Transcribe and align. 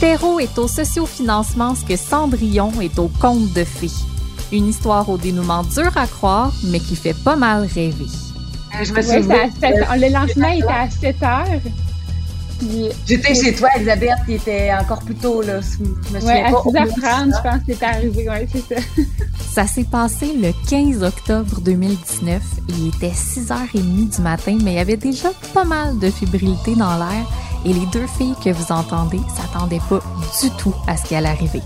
Terreau 0.00 0.40
est 0.40 0.56
au 0.56 0.66
sociofinancement 0.66 1.74
ce 1.74 1.84
que 1.84 1.94
Cendrillon 1.94 2.72
est 2.80 2.98
au 2.98 3.08
conte 3.20 3.52
de 3.52 3.64
fées. 3.64 3.90
Une 4.50 4.68
histoire 4.68 5.06
au 5.10 5.18
dénouement 5.18 5.62
dur 5.62 5.92
à 5.94 6.06
croire, 6.06 6.54
mais 6.64 6.80
qui 6.80 6.96
fait 6.96 7.12
pas 7.12 7.36
mal 7.36 7.68
rêver. 7.74 8.06
Euh, 8.74 8.84
je 8.84 8.94
me 8.94 9.02
souviens. 9.02 9.50
le 9.60 10.10
lancement 10.10 10.48
était 10.48 10.66
à 10.66 10.88
7 10.88 11.22
heures. 11.22 11.60
J'étais 13.06 13.34
chez 13.34 13.54
toi, 13.54 13.68
Elisabeth, 13.76 14.16
qui 14.24 14.34
était 14.34 14.70
encore 14.72 15.00
plus 15.00 15.16
tôt. 15.16 15.42
Là. 15.42 15.60
Je 15.60 16.14
me 16.14 16.24
ouais, 16.24 16.44
à 16.44 16.50
6h30, 16.50 17.36
je 17.36 17.42
pense 17.42 17.58
que 17.58 17.72
c'était 17.72 17.84
arrivé. 17.84 18.28
Ouais, 18.28 18.48
c'est 18.50 18.74
ça. 18.74 18.80
Ça 19.52 19.66
s'est 19.66 19.84
passé 19.84 20.32
le 20.40 20.52
15 20.68 21.02
octobre 21.02 21.60
2019. 21.60 22.40
Il 22.68 22.88
était 22.88 23.10
6h30 23.10 24.16
du 24.16 24.22
matin, 24.22 24.56
mais 24.62 24.72
il 24.72 24.76
y 24.76 24.78
avait 24.78 24.96
déjà 24.96 25.28
pas 25.52 25.64
mal 25.64 25.98
de 25.98 26.08
fébrilité 26.10 26.74
dans 26.74 26.96
l'air. 26.96 27.26
Et 27.64 27.72
les 27.72 27.86
deux 27.86 28.06
filles 28.06 28.34
que 28.42 28.50
vous 28.50 28.72
entendez 28.72 29.20
s'attendaient 29.36 29.80
pas 29.88 30.00
du 30.40 30.50
tout 30.52 30.74
à 30.86 30.96
ce 30.96 31.04
qui 31.04 31.14
allait 31.14 31.28
arriver. 31.28 31.62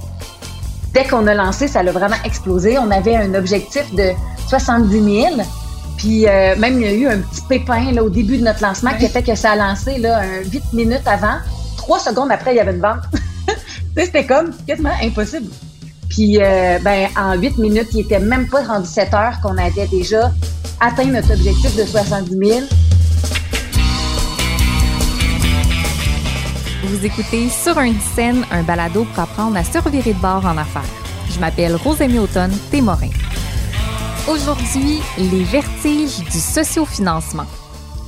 Dès 0.92 1.04
qu'on 1.04 1.26
a 1.26 1.34
lancé, 1.34 1.68
ça 1.68 1.80
a 1.80 1.90
vraiment 1.90 2.16
explosé. 2.24 2.78
On 2.78 2.90
avait 2.90 3.16
un 3.16 3.34
objectif 3.34 3.92
de 3.94 4.10
70 4.48 5.02
000. 5.02 5.36
Puis 5.96 6.26
euh, 6.26 6.56
même, 6.56 6.80
il 6.80 6.82
y 6.82 6.88
a 6.88 6.92
eu 6.92 7.06
un 7.06 7.18
petit 7.18 7.42
pépin 7.48 7.92
là, 7.92 8.02
au 8.02 8.10
début 8.10 8.38
de 8.38 8.44
notre 8.44 8.62
lancement 8.62 8.92
qui 8.98 9.06
a 9.06 9.08
fait 9.08 9.22
que 9.22 9.34
ça 9.34 9.52
a 9.52 9.56
lancé 9.56 9.98
là, 9.98 10.20
un 10.20 10.42
8 10.42 10.72
minutes 10.72 11.06
avant. 11.06 11.38
Trois 11.76 11.98
secondes 11.98 12.30
après, 12.30 12.54
il 12.54 12.56
y 12.56 12.60
avait 12.60 12.72
une 12.72 12.80
vente. 12.80 13.02
C'était 13.96 14.26
comme 14.26 14.50
quasiment 14.66 14.92
impossible. 15.02 15.48
Puis 16.08 16.38
euh, 16.40 16.78
ben, 16.82 17.08
en 17.16 17.34
8 17.36 17.58
minutes, 17.58 17.88
il 17.92 18.00
était 18.00 18.18
même 18.18 18.48
pas 18.48 18.62
rendu 18.62 18.86
7 18.86 19.14
heures 19.14 19.40
qu'on 19.42 19.56
avait 19.58 19.86
déjà 19.86 20.32
atteint 20.80 21.06
notre 21.06 21.32
objectif 21.32 21.76
de 21.76 21.84
70 21.84 22.30
000. 22.30 22.60
Vous 26.86 27.06
écoutez 27.06 27.48
Sur 27.48 27.78
un 27.78 27.94
scène, 27.98 28.44
un 28.50 28.62
balado 28.62 29.04
pour 29.04 29.22
apprendre 29.22 29.56
à 29.56 29.64
se 29.64 29.78
revirer 29.78 30.12
de 30.12 30.18
bord 30.18 30.44
en 30.44 30.58
affaires. 30.58 30.84
Je 31.30 31.40
m'appelle 31.40 31.76
Rosémie 31.76 32.18
Automne 32.18 32.54
Témorin. 32.70 33.08
Aujourd'hui, 34.28 35.00
les 35.16 35.44
vertiges 35.44 36.18
du 36.18 36.38
sociofinancement. 36.38 37.46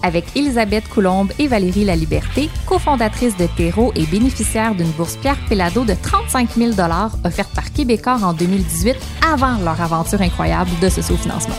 Avec 0.03 0.27
Elisabeth 0.37 0.89
Coulombe 0.89 1.33
et 1.39 1.49
Valérie 1.49 1.85
Laliberté, 1.85 2.51
cofondatrices 2.67 3.37
de 3.39 3.47
Terreau 3.47 3.93
et 3.95 4.05
bénéficiaires 4.05 4.75
d'une 4.75 4.91
bourse 4.91 5.17
Pierre 5.17 5.39
Pellado 5.49 5.85
de 5.85 5.95
35 5.95 6.51
000 6.57 6.73
offerte 7.25 7.55
par 7.55 7.73
Québécois 7.73 8.19
en 8.23 8.35
2018 8.35 8.97
avant 9.33 9.57
leur 9.65 9.81
aventure 9.81 10.21
incroyable 10.21 10.71
de 10.83 10.91
sociofinancement. 10.91 11.57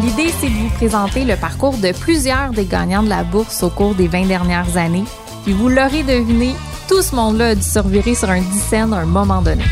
L'idée, 0.00 0.30
c'est 0.40 0.48
de 0.48 0.54
vous 0.54 0.70
présenter 0.76 1.24
le 1.24 1.36
parcours 1.36 1.76
de 1.78 1.90
plusieurs 1.90 2.50
des 2.50 2.66
gagnants 2.66 3.02
de 3.02 3.08
la 3.08 3.24
bourse 3.24 3.64
au 3.64 3.70
cours 3.70 3.96
des 3.96 4.06
20 4.06 4.26
dernières 4.26 4.76
années. 4.76 5.04
Puis 5.46 5.54
vous 5.54 5.68
l'aurez 5.68 6.02
deviné, 6.02 6.56
tout 6.88 7.02
ce 7.02 7.14
monde-là 7.14 7.50
a 7.50 7.54
dû 7.54 7.62
se 7.62 7.70
sur 7.70 8.30
un 8.30 8.40
10 8.40 8.74
à 8.74 8.82
un 8.82 9.06
moment 9.06 9.40
donné. 9.40 9.62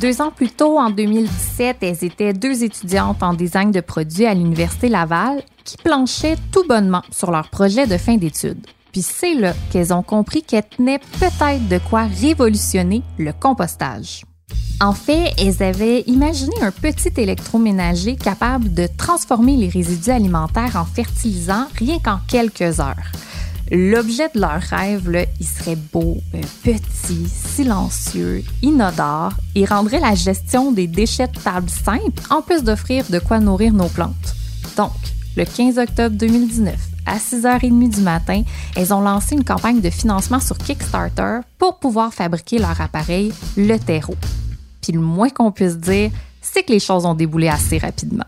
Deux 0.00 0.22
ans 0.22 0.30
plus 0.30 0.50
tôt, 0.50 0.78
en 0.78 0.90
2017, 0.90 1.78
elles 1.80 2.04
étaient 2.04 2.32
deux 2.32 2.62
étudiantes 2.62 3.24
en 3.24 3.34
design 3.34 3.72
de 3.72 3.80
produits 3.80 4.26
à 4.26 4.34
l'Université 4.34 4.88
Laval 4.88 5.42
qui 5.64 5.78
planchaient 5.78 6.36
tout 6.52 6.64
bonnement 6.68 7.02
sur 7.10 7.32
leur 7.32 7.50
projet 7.50 7.88
de 7.88 7.96
fin 7.96 8.16
d'études. 8.16 8.64
Puis 8.92 9.02
c'est 9.02 9.34
là 9.34 9.52
qu'elles 9.72 9.92
ont 9.92 10.04
compris 10.04 10.44
qu'elles 10.44 10.68
tenaient 10.68 11.00
peut-être 11.18 11.66
de 11.66 11.80
quoi 11.90 12.04
révolutionner 12.04 13.02
le 13.18 13.32
compostage. 13.32 14.22
En 14.78 14.92
fait, 14.92 15.32
elles 15.38 15.62
avaient 15.62 16.02
imaginé 16.02 16.54
un 16.60 16.70
petit 16.70 17.12
électroménager 17.16 18.16
capable 18.16 18.74
de 18.74 18.86
transformer 18.98 19.56
les 19.56 19.70
résidus 19.70 20.10
alimentaires 20.10 20.76
en 20.76 20.84
fertilisants 20.84 21.66
rien 21.78 21.98
qu'en 21.98 22.20
quelques 22.28 22.78
heures. 22.78 23.12
L'objet 23.72 24.28
de 24.34 24.40
leur 24.40 24.60
rêve, 24.60 25.10
là, 25.10 25.24
il 25.40 25.46
serait 25.46 25.78
beau, 25.92 26.18
petit, 26.62 27.26
silencieux, 27.26 28.44
inodore 28.62 29.32
et 29.54 29.64
rendrait 29.64 29.98
la 29.98 30.14
gestion 30.14 30.70
des 30.72 30.86
déchets 30.86 31.28
de 31.28 31.40
table 31.40 31.70
simple, 31.70 32.22
en 32.28 32.42
plus 32.42 32.62
d'offrir 32.62 33.06
de 33.08 33.18
quoi 33.18 33.40
nourrir 33.40 33.72
nos 33.72 33.88
plantes. 33.88 34.36
Donc, 34.76 34.92
le 35.36 35.44
15 35.44 35.78
octobre 35.78 36.16
2019, 36.16 36.74
à 37.06 37.16
6h30 37.16 37.94
du 37.94 38.02
matin, 38.02 38.42
elles 38.76 38.92
ont 38.92 39.00
lancé 39.00 39.34
une 39.34 39.44
campagne 39.44 39.80
de 39.80 39.90
financement 39.90 40.40
sur 40.40 40.58
Kickstarter 40.58 41.40
pour 41.58 41.78
pouvoir 41.78 42.12
fabriquer 42.12 42.58
leur 42.58 42.80
appareil, 42.80 43.32
le 43.56 43.78
terreau. 43.78 44.14
Puis 44.86 44.92
le 44.92 45.00
moins 45.00 45.30
qu'on 45.30 45.50
puisse 45.50 45.76
dire, 45.78 46.12
c'est 46.40 46.62
que 46.62 46.70
les 46.70 46.78
choses 46.78 47.06
ont 47.06 47.14
déboulé 47.14 47.48
assez 47.48 47.76
rapidement. 47.76 48.24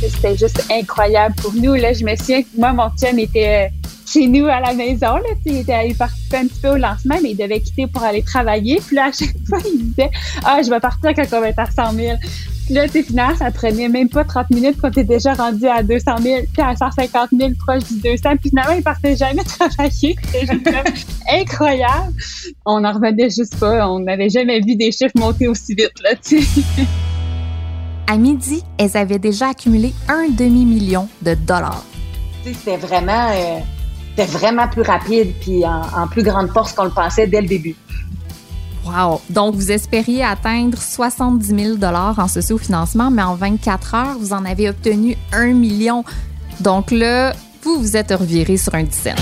C'était 0.00 0.36
juste 0.36 0.64
incroyable 0.68 1.36
pour 1.36 1.52
nous. 1.54 1.74
Là, 1.74 1.92
je 1.92 2.04
me 2.04 2.16
souviens 2.16 2.42
que 2.42 2.48
moi, 2.56 2.72
mon 2.72 2.90
chum 2.98 3.16
était 3.16 3.68
euh, 3.68 3.88
chez 4.12 4.26
nous 4.26 4.46
à 4.46 4.58
la 4.58 4.74
maison. 4.74 5.20
Il 5.46 5.58
était 5.58 5.72
allé 5.72 5.94
participer 5.94 6.38
un 6.38 6.46
petit 6.48 6.60
peu 6.60 6.70
au 6.70 6.76
lancement, 6.78 7.14
mais 7.22 7.30
il 7.30 7.36
devait 7.36 7.60
quitter 7.60 7.86
pour 7.86 8.02
aller 8.02 8.24
travailler. 8.24 8.80
Puis 8.84 8.96
là, 8.96 9.04
à 9.04 9.12
chaque 9.12 9.36
fois, 9.48 9.58
il 9.72 9.90
disait 9.90 10.10
Ah, 10.44 10.60
je 10.60 10.68
vais 10.68 10.80
partir 10.80 11.14
quand 11.14 11.36
on 11.36 11.40
va 11.40 11.48
être 11.50 11.60
à 11.60 11.70
100 11.70 11.92
000. 11.92 12.16
Là, 12.70 12.86
tu 12.86 13.02
finalement, 13.02 13.34
ça 13.34 13.50
prenait 13.50 13.88
même 13.88 14.10
pas 14.10 14.24
30 14.24 14.50
minutes 14.50 14.76
quand 14.80 14.90
tu 14.90 15.02
déjà 15.02 15.32
rendu 15.32 15.66
à 15.66 15.82
200 15.82 16.18
000, 16.20 16.40
puis 16.52 16.62
à 16.62 16.76
150 16.76 17.30
000 17.32 17.50
proche 17.58 17.84
du 17.84 18.00
200. 18.00 18.36
Puis 18.40 18.50
finalement, 18.50 18.74
il 18.74 18.82
partait 18.82 19.16
jamais 19.16 19.42
travailler. 19.58 20.16
C'était 20.32 20.84
incroyable. 21.30 22.12
On 22.66 22.84
en 22.84 22.92
revenait 22.92 23.30
juste 23.30 23.58
pas. 23.58 23.88
On 23.88 24.00
n'avait 24.00 24.28
jamais 24.28 24.60
vu 24.60 24.76
des 24.76 24.92
chiffres 24.92 25.14
monter 25.16 25.48
aussi 25.48 25.74
vite, 25.74 25.94
là, 26.02 26.10
tu 26.16 26.42
sais. 26.42 26.62
À 28.06 28.16
midi, 28.16 28.62
elles 28.78 28.96
avaient 28.96 29.18
déjà 29.18 29.48
accumulé 29.48 29.92
un 30.08 30.28
demi-million 30.30 31.08
de 31.22 31.34
dollars. 31.34 31.84
C'était 32.42 32.78
vraiment, 32.78 33.30
euh, 33.30 34.24
vraiment 34.24 34.66
plus 34.68 34.80
rapide 34.82 35.34
puis 35.40 35.62
en, 35.66 36.06
plus 36.06 36.22
grande 36.22 36.48
force 36.48 36.72
qu'on 36.72 36.84
le 36.84 36.90
pensait 36.90 37.26
dès 37.26 37.42
le 37.42 37.48
début. 37.48 37.76
Wow! 38.88 39.20
Donc, 39.28 39.54
vous 39.54 39.70
espériez 39.70 40.24
atteindre 40.24 40.78
70 40.78 41.46
000 41.46 41.76
dollars 41.76 42.18
en 42.18 42.26
socio-financement, 42.26 43.10
mais 43.10 43.22
en 43.22 43.34
24 43.34 43.94
heures, 43.94 44.18
vous 44.18 44.32
en 44.32 44.44
avez 44.46 44.70
obtenu 44.70 45.16
un 45.32 45.52
million. 45.52 46.04
Donc 46.60 46.90
là, 46.90 47.34
vous 47.62 47.78
vous 47.78 47.96
êtes 47.96 48.12
reviré 48.12 48.56
sur 48.56 48.74
un 48.74 48.84
dizaine. 48.84 49.16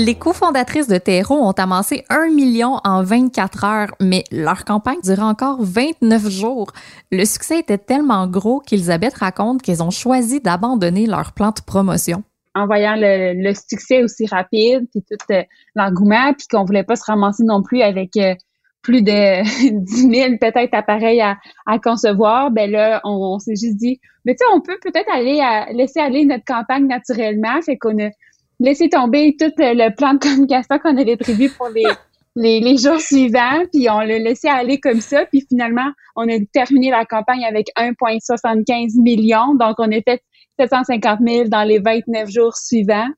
Les 0.00 0.14
cofondatrices 0.14 0.86
de 0.86 0.96
Terreau 0.96 1.34
ont 1.34 1.50
amassé 1.50 2.04
un 2.08 2.28
million 2.28 2.78
en 2.84 3.02
24 3.02 3.64
heures, 3.64 3.94
mais 4.00 4.22
leur 4.30 4.64
campagne 4.64 5.00
dure 5.02 5.24
encore 5.24 5.58
29 5.60 6.28
jours. 6.28 6.70
Le 7.10 7.24
succès 7.24 7.58
était 7.58 7.78
tellement 7.78 8.28
gros 8.28 8.60
qu'Elisabeth 8.60 9.14
raconte 9.14 9.60
qu'elles 9.60 9.82
ont 9.82 9.90
choisi 9.90 10.40
d'abandonner 10.40 11.06
leur 11.06 11.32
plan 11.32 11.48
de 11.48 11.60
promotion. 11.66 12.22
En 12.58 12.66
voyant 12.66 12.94
le, 12.96 13.52
succès 13.54 14.02
aussi 14.02 14.26
rapide, 14.26 14.88
puis 14.90 15.02
tout 15.08 15.32
euh, 15.32 15.42
l'engouement, 15.76 16.32
puis 16.34 16.46
qu'on 16.50 16.64
voulait 16.64 16.82
pas 16.82 16.96
se 16.96 17.04
ramasser 17.04 17.44
non 17.44 17.62
plus 17.62 17.82
avec 17.82 18.16
euh, 18.16 18.34
plus 18.82 19.02
de 19.02 19.42
10 19.84 20.10
000 20.10 20.38
peut-être 20.40 20.74
appareils 20.74 21.20
à, 21.20 21.36
concevoir, 21.78 22.50
ben 22.50 22.68
là, 22.70 23.00
on, 23.04 23.38
s'est 23.38 23.54
juste 23.54 23.76
dit, 23.76 24.00
mais 24.24 24.34
tu 24.34 24.38
sais, 24.38 24.44
on 24.52 24.60
peut 24.60 24.78
peut-être 24.82 25.08
aller 25.14 25.40
à, 25.40 25.70
laisser 25.72 26.00
aller 26.00 26.24
notre 26.24 26.44
campagne 26.44 26.88
naturellement, 26.88 27.62
fait 27.62 27.76
qu'on 27.76 27.96
a 27.98 28.10
laisser 28.58 28.88
tomber 28.88 29.36
tout 29.38 29.52
le 29.56 29.94
plan 29.94 30.14
de 30.14 30.18
communication 30.18 30.78
qu'on 30.80 30.96
avait 30.96 31.16
prévu 31.16 31.48
pour 31.50 31.68
les, 32.34 32.60
les, 32.60 32.76
jours 32.76 33.00
suivants, 33.00 33.62
puis 33.72 33.88
on 33.88 34.00
l'a 34.00 34.18
laissé 34.18 34.48
aller 34.48 34.80
comme 34.80 35.00
ça, 35.00 35.26
puis 35.26 35.44
finalement, 35.48 35.90
on 36.16 36.28
a 36.28 36.38
terminé 36.52 36.90
la 36.90 37.04
campagne 37.04 37.44
avec 37.44 37.68
1,75 37.76 39.00
million, 39.00 39.54
donc 39.54 39.76
on 39.78 39.92
a 39.92 40.00
fait 40.02 40.22
750 40.58 41.20
000 41.24 41.48
dans 41.48 41.62
les 41.62 41.78
29 41.78 42.30
jours 42.30 42.56
suivants, 42.56 43.08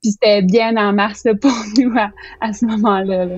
puis 0.00 0.12
c'était 0.12 0.42
bien 0.42 0.76
en 0.76 0.92
mars 0.92 1.24
pour 1.40 1.50
nous 1.78 1.92
à, 2.40 2.52
ce 2.52 2.64
moment-là. 2.66 3.24
là 3.24 3.36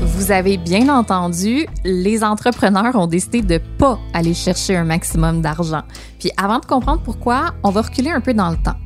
Vous 0.00 0.30
avez 0.30 0.58
bien 0.58 0.88
entendu, 0.88 1.66
les 1.84 2.22
entrepreneurs 2.22 2.94
ont 2.94 3.08
décidé 3.08 3.42
de 3.42 3.58
pas 3.78 3.98
aller 4.12 4.32
chercher 4.32 4.76
un 4.76 4.84
maximum 4.84 5.42
d'argent. 5.42 5.82
Puis 6.20 6.30
avant 6.36 6.60
de 6.60 6.66
comprendre 6.66 7.02
pourquoi, 7.02 7.54
on 7.64 7.70
va 7.70 7.82
reculer 7.82 8.10
un 8.10 8.20
peu 8.20 8.32
dans 8.32 8.50
le 8.50 8.56
temps. 8.56 8.76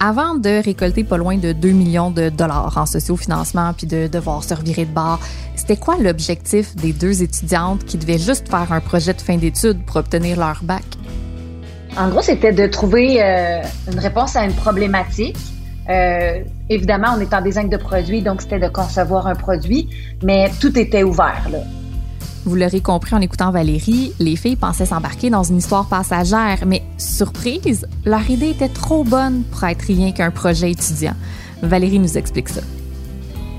Avant 0.00 0.34
de 0.34 0.62
récolter 0.64 1.02
pas 1.02 1.16
loin 1.16 1.36
de 1.36 1.52
2 1.52 1.70
millions 1.70 2.10
de 2.10 2.28
dollars 2.28 2.78
en 2.78 2.86
socio-financement 2.86 3.72
puis 3.76 3.86
de 3.86 4.06
devoir 4.06 4.44
se 4.44 4.54
revirer 4.54 4.84
de 4.84 4.92
bord, 4.92 5.18
c'était 5.56 5.76
quoi 5.76 5.96
l'objectif 6.00 6.76
des 6.76 6.92
deux 6.92 7.22
étudiantes 7.22 7.84
qui 7.84 7.98
devaient 7.98 8.18
juste 8.18 8.48
faire 8.48 8.72
un 8.72 8.80
projet 8.80 9.12
de 9.12 9.20
fin 9.20 9.36
d'études 9.36 9.84
pour 9.84 9.96
obtenir 9.96 10.38
leur 10.38 10.60
bac? 10.62 10.84
En 11.96 12.10
gros, 12.10 12.22
c'était 12.22 12.52
de 12.52 12.66
trouver 12.66 13.20
euh, 13.20 13.60
une 13.90 13.98
réponse 13.98 14.36
à 14.36 14.44
une 14.44 14.54
problématique 14.54 15.36
euh, 15.88 16.42
évidemment, 16.68 17.14
on 17.16 17.20
est 17.20 17.32
en 17.32 17.40
design 17.40 17.68
de 17.68 17.76
produit, 17.76 18.22
donc 18.22 18.42
c'était 18.42 18.58
de 18.58 18.68
concevoir 18.68 19.26
un 19.26 19.34
produit, 19.34 19.88
mais 20.22 20.50
tout 20.60 20.78
était 20.78 21.02
ouvert. 21.02 21.46
Là. 21.50 21.58
Vous 22.44 22.54
l'aurez 22.54 22.80
compris 22.80 23.14
en 23.14 23.20
écoutant 23.20 23.50
Valérie, 23.50 24.12
les 24.18 24.36
filles 24.36 24.56
pensaient 24.56 24.86
s'embarquer 24.86 25.28
dans 25.28 25.42
une 25.42 25.58
histoire 25.58 25.86
passagère, 25.86 26.58
mais 26.66 26.82
surprise, 26.96 27.86
leur 28.04 28.28
idée 28.30 28.50
était 28.50 28.68
trop 28.68 29.04
bonne 29.04 29.42
pour 29.50 29.64
être 29.64 29.82
rien 29.82 30.12
qu'un 30.12 30.30
projet 30.30 30.70
étudiant. 30.70 31.14
Valérie 31.62 31.98
nous 31.98 32.16
explique 32.16 32.48
ça. 32.48 32.60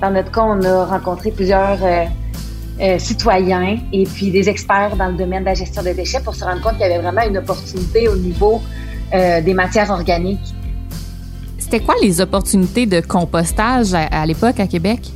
Dans 0.00 0.10
notre 0.10 0.32
cas, 0.32 0.42
on 0.42 0.62
a 0.62 0.86
rencontré 0.86 1.30
plusieurs 1.30 1.78
citoyens 2.98 3.78
et 3.92 4.04
puis 4.04 4.30
des 4.30 4.48
experts 4.48 4.96
dans 4.96 5.08
le 5.08 5.16
domaine 5.16 5.40
de 5.40 5.48
la 5.48 5.54
gestion 5.54 5.82
des 5.82 5.94
déchets 5.94 6.20
pour 6.20 6.34
se 6.34 6.44
rendre 6.44 6.62
compte 6.62 6.72
qu'il 6.72 6.82
y 6.82 6.84
avait 6.84 6.98
vraiment 6.98 7.22
une 7.22 7.36
opportunité 7.36 8.08
au 8.08 8.16
niveau 8.16 8.62
des 9.12 9.54
matières 9.54 9.90
organiques. 9.90 10.54
C'était 11.58 11.80
quoi 11.80 11.94
les 12.02 12.20
opportunités 12.20 12.86
de 12.86 13.00
compostage 13.00 13.94
à, 13.94 14.26
l'époque 14.26 14.58
à 14.58 14.66
Québec? 14.66 15.12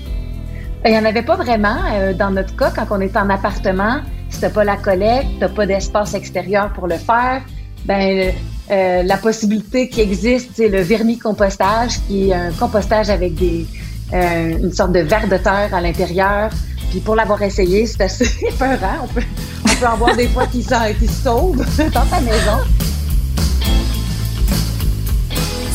Ben, 0.84 0.90
il 0.90 0.92
n'y 0.92 0.98
en 0.98 1.04
avait 1.06 1.22
pas 1.22 1.36
vraiment. 1.36 1.78
dans 2.16 2.30
notre 2.30 2.54
cas, 2.54 2.70
quand 2.70 2.86
on 2.90 3.00
était 3.00 3.18
en 3.18 3.30
appartement, 3.30 4.02
si 4.28 4.40
t'as 4.40 4.50
pas 4.50 4.64
la 4.64 4.76
collecte, 4.76 5.28
t'as 5.40 5.48
pas 5.48 5.64
d'espace 5.64 6.12
extérieur 6.14 6.72
pour 6.74 6.86
le 6.86 6.98
faire, 6.98 7.42
ben 7.86 8.32
euh, 8.70 9.02
la 9.02 9.16
possibilité 9.18 9.88
qui 9.88 10.00
existe, 10.00 10.50
c'est 10.54 10.68
le 10.68 10.80
vermicompostage, 10.80 12.00
qui 12.06 12.30
est 12.30 12.34
un 12.34 12.50
compostage 12.52 13.10
avec 13.10 13.34
des 13.34 13.66
euh, 14.12 14.58
une 14.58 14.72
sorte 14.72 14.92
de 14.92 15.00
verre 15.00 15.28
de 15.28 15.36
terre 15.36 15.70
à 15.72 15.80
l'intérieur. 15.80 16.50
Puis 16.90 17.00
pour 17.00 17.16
l'avoir 17.16 17.42
essayé, 17.42 17.86
c'est 17.86 18.02
assez 18.02 18.24
épeurant. 18.48 19.04
On 19.04 19.06
peut, 19.08 19.22
on 19.64 19.74
peut 19.74 19.86
en 19.86 19.96
voir 19.96 20.16
des 20.16 20.28
fois 20.28 20.46
qui, 20.46 20.60
qui 20.60 21.08
se 21.08 21.22
sauvent 21.22 21.64
dans 21.92 22.06
ta 22.06 22.20
maison. 22.20 22.83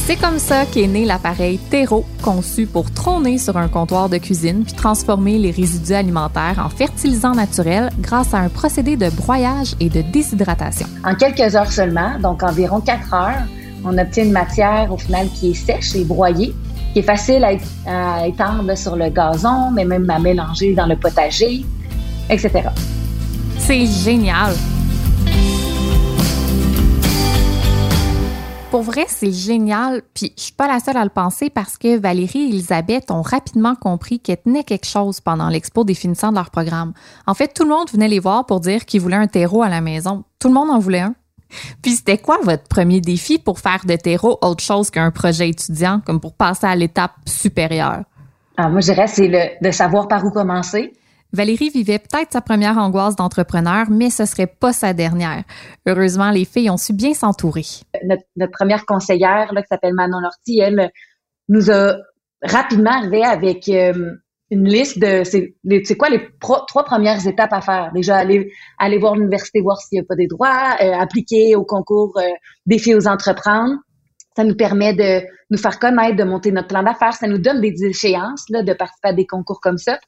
C'est 0.09 0.15
comme 0.15 0.39
ça 0.39 0.65
qu'est 0.65 0.87
né 0.87 1.05
l'appareil 1.05 1.59
Terreau, 1.59 2.03
conçu 2.23 2.65
pour 2.65 2.91
trôner 2.91 3.37
sur 3.37 3.57
un 3.57 3.67
comptoir 3.67 4.09
de 4.09 4.17
cuisine 4.17 4.63
puis 4.63 4.73
transformer 4.73 5.37
les 5.37 5.51
résidus 5.51 5.93
alimentaires 5.93 6.59
en 6.65 6.67
fertilisants 6.67 7.35
naturels 7.35 7.91
grâce 7.99 8.33
à 8.33 8.39
un 8.39 8.49
procédé 8.49 8.97
de 8.97 9.11
broyage 9.11 9.75
et 9.79 9.87
de 9.87 10.01
déshydratation. 10.01 10.87
En 11.05 11.13
quelques 11.13 11.55
heures 11.55 11.71
seulement, 11.71 12.17
donc 12.19 12.41
environ 12.41 12.81
quatre 12.81 13.13
heures, 13.13 13.43
on 13.85 13.95
obtient 13.99 14.23
une 14.23 14.31
matière 14.31 14.91
au 14.91 14.97
final 14.97 15.27
qui 15.29 15.51
est 15.51 15.53
sèche 15.53 15.95
et 15.95 16.03
broyée, 16.03 16.55
qui 16.93 16.99
est 17.01 17.03
facile 17.03 17.45
à, 17.85 18.25
étendre 18.25 18.75
sur 18.75 18.95
le 18.95 19.09
gazon, 19.09 19.69
mais 19.71 19.85
même 19.85 20.09
à 20.09 20.17
mélanger 20.17 20.73
dans 20.73 20.87
le 20.87 20.95
potager, 20.95 21.63
etc. 22.31 22.63
C'est 23.59 23.85
génial! 23.85 24.55
Pour 28.79 28.93
vrai, 28.93 29.07
c'est 29.09 29.33
génial. 29.33 30.03
Puis 30.13 30.31
je 30.37 30.43
suis 30.43 30.53
pas 30.53 30.65
la 30.65 30.79
seule 30.79 30.95
à 30.95 31.03
le 31.03 31.09
penser 31.09 31.49
parce 31.49 31.77
que 31.77 31.97
Valérie 31.97 32.43
et 32.43 32.47
Elisabeth 32.47 33.11
ont 33.11 33.21
rapidement 33.21 33.75
compris 33.75 34.21
qu'elles 34.21 34.41
tenaient 34.41 34.63
quelque 34.63 34.85
chose 34.85 35.19
pendant 35.19 35.49
l'expo 35.49 35.83
définissant 35.83 36.29
de 36.29 36.35
leur 36.35 36.49
programme. 36.49 36.93
En 37.27 37.33
fait, 37.33 37.53
tout 37.53 37.65
le 37.65 37.71
monde 37.71 37.89
venait 37.91 38.07
les 38.07 38.19
voir 38.19 38.45
pour 38.45 38.61
dire 38.61 38.85
qu'ils 38.85 39.01
voulaient 39.01 39.17
un 39.17 39.27
terreau 39.27 39.63
à 39.63 39.67
la 39.67 39.81
maison. 39.81 40.23
Tout 40.39 40.47
le 40.47 40.53
monde 40.53 40.69
en 40.69 40.79
voulait 40.79 41.01
un. 41.01 41.13
Puis 41.81 41.91
c'était 41.91 42.19
quoi 42.19 42.37
votre 42.41 42.69
premier 42.69 43.01
défi 43.01 43.37
pour 43.37 43.59
faire 43.59 43.81
de 43.85 43.97
terreau 43.97 44.37
autre 44.41 44.63
chose 44.63 44.89
qu'un 44.91 45.11
projet 45.11 45.49
étudiant, 45.49 46.01
comme 46.05 46.21
pour 46.21 46.33
passer 46.33 46.67
à 46.67 46.75
l'étape 46.77 47.15
supérieure? 47.25 48.03
Ah, 48.55 48.69
moi, 48.69 48.79
je 48.79 48.93
dirais 48.93 49.07
c'est 49.07 49.59
de 49.61 49.71
savoir 49.71 50.07
par 50.07 50.23
où 50.23 50.31
commencer. 50.31 50.93
Valérie 51.31 51.69
vivait 51.69 51.99
peut-être 51.99 52.33
sa 52.33 52.41
première 52.41 52.77
angoisse 52.77 53.15
d'entrepreneur, 53.15 53.85
mais 53.89 54.09
ce 54.09 54.25
serait 54.25 54.47
pas 54.47 54.73
sa 54.73 54.93
dernière. 54.93 55.43
Heureusement, 55.85 56.31
les 56.31 56.45
filles 56.45 56.69
ont 56.69 56.77
su 56.77 56.93
bien 56.93 57.13
s'entourer. 57.13 57.65
Notre, 58.03 58.51
première 58.51 58.85
conseillère, 58.85 59.49
qui 59.49 59.63
s'appelle 59.69 59.93
Manon 59.93 60.19
Lortie, 60.19 60.59
elle 60.59 60.91
nous 61.47 61.69
a 61.71 61.95
rapidement 62.41 62.91
arrivé 62.91 63.23
avec 63.23 63.69
euh, 63.69 64.15
une 64.51 64.67
liste 64.67 64.99
de 64.99 65.23
c'est 65.23 65.97
quoi 65.97 66.09
les 66.09 66.27
trois 66.39 66.83
premières 66.83 67.25
étapes 67.27 67.53
à 67.53 67.61
faire. 67.61 67.91
Déjà, 67.93 68.17
aller, 68.17 68.97
voir 68.97 69.15
l'université, 69.15 69.61
voir 69.61 69.77
s'il 69.77 69.97
n'y 69.97 70.01
a 70.01 70.05
pas 70.07 70.15
des 70.15 70.27
droits, 70.27 70.77
euh, 70.81 70.93
appliquer 70.93 71.55
au 71.55 71.63
concours 71.63 72.17
euh, 72.17 72.27
défis 72.65 72.95
aux 72.95 73.07
entreprendre. 73.07 73.75
Ça 74.35 74.43
nous 74.43 74.55
permet 74.55 74.93
de 74.93 75.25
nous 75.51 75.57
faire 75.57 75.79
connaître, 75.79 76.15
de 76.15 76.23
monter 76.23 76.51
notre 76.51 76.67
plan 76.67 76.81
d'affaires. 76.81 77.13
Ça 77.13 77.27
nous 77.27 77.37
donne 77.37 77.61
des 77.61 77.83
échéances 77.83 78.45
là, 78.49 78.63
de 78.63 78.73
participer 78.73 79.09
à 79.09 79.13
des 79.13 79.27
concours 79.27 79.59
comme 79.61 79.77
ça. 79.77 79.99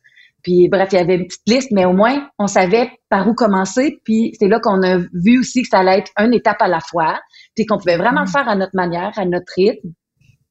Puis 0.44 0.70
bref, 0.70 0.90
il 0.92 0.96
y 0.96 1.00
avait 1.00 1.16
une 1.16 1.26
petite 1.26 1.48
liste, 1.48 1.72
mais 1.72 1.86
au 1.86 1.94
moins, 1.94 2.28
on 2.40 2.48
savait 2.48 2.90
par 3.10 3.28
où 3.28 3.34
commencer. 3.34 4.00
Puis 4.04 4.34
c'est 4.40 4.48
là 4.48 4.60
qu'on 4.60 4.82
a 4.82 4.98
vu 4.98 5.40
aussi 5.40 5.62
que 5.62 5.68
ça 5.68 5.80
allait 5.80 6.00
être 6.00 6.12
une 6.20 6.34
étape 6.34 6.62
à 6.62 6.68
la 6.68 6.80
fois, 6.80 7.20
puis 7.56 7.66
qu'on 7.66 7.78
pouvait 7.78 7.98
vraiment 7.98 8.22
le 8.22 8.28
faire 8.28 8.48
à 8.48 8.56
notre 8.56 8.76
manière, 8.76 9.12
à 9.18 9.26
notre 9.26 9.52
rythme. 9.56 9.90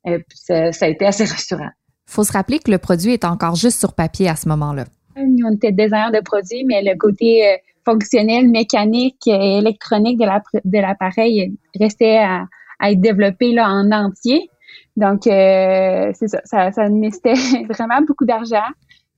Et 0.07 0.19
puis 0.19 0.39
ça, 0.39 0.71
a 0.81 0.89
été 0.89 1.07
assez 1.07 1.25
rassurant. 1.31 1.71
Faut 2.07 2.25
se 2.25 2.33
rappeler 2.33 2.59
que 2.59 2.71
le 2.71 2.79
produit 2.79 3.13
est 3.13 3.25
encore 3.25 3.55
juste 3.55 3.79
sur 3.79 3.95
papier 3.95 4.29
à 4.29 4.37
ce 4.37 4.49
moment-là. 4.49 4.85
Nous, 5.17 5.47
on 5.47 5.55
était 5.55 5.73
designer 5.73 6.11
de 6.11 6.21
produits, 6.21 6.65
mais 6.65 6.83
le 6.83 6.97
côté 6.97 7.47
euh, 7.47 7.57
fonctionnel, 7.85 8.49
mécanique 8.49 9.27
et 9.27 9.59
électronique 9.59 10.19
de 10.19 10.79
l'appareil 10.79 11.57
restait 11.79 12.19
à, 12.19 12.47
être 12.83 13.01
développé 13.01 13.53
là, 13.53 13.69
en 13.69 13.93
entier. 13.93 14.49
Donc, 14.97 15.27
euh, 15.27 16.11
c'est 16.15 16.29
ça, 16.29 16.41
ça, 16.45 16.73
ça 16.73 16.89
nécessitait 16.89 17.65
vraiment 17.69 18.01
beaucoup 18.07 18.25
d'argent. 18.25 18.65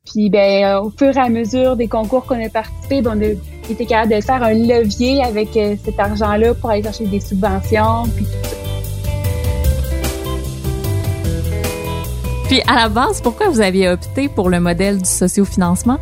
Puis 0.05 0.31
ben, 0.31 0.65
euh, 0.65 0.81
au 0.81 0.91
fur 0.91 1.17
et 1.17 1.21
à 1.21 1.29
mesure 1.29 1.77
des 1.77 1.87
concours 1.87 2.27
qu'on 2.27 2.45
a 2.45 2.49
participé, 2.49 3.03
ben, 3.03 3.17
on 3.17 3.23
a 3.23 3.71
été 3.71 3.87
capable 3.87 4.15
de 4.15 4.21
faire 4.21 4.43
un 4.43 4.53
levier 4.53 5.23
avec 5.23 5.57
euh, 5.57 5.77
cet 5.85 5.99
argent-là 6.01 6.55
pour 6.55 6.71
aller 6.71 6.83
chercher 6.83 7.07
des 7.07 7.21
subventions, 7.21 8.09
puis 8.15 8.25
tout 8.25 8.31
ça. 8.43 8.57
Puis 12.49 12.61
à 12.67 12.75
la 12.75 12.89
base, 12.89 13.21
pourquoi 13.21 13.49
vous 13.49 13.61
aviez 13.61 13.89
opté 13.89 14.29
pour 14.29 14.51
le 14.51 14.59
modèle 14.59 14.99
du 14.99 15.09
sociofinancement? 15.09 15.99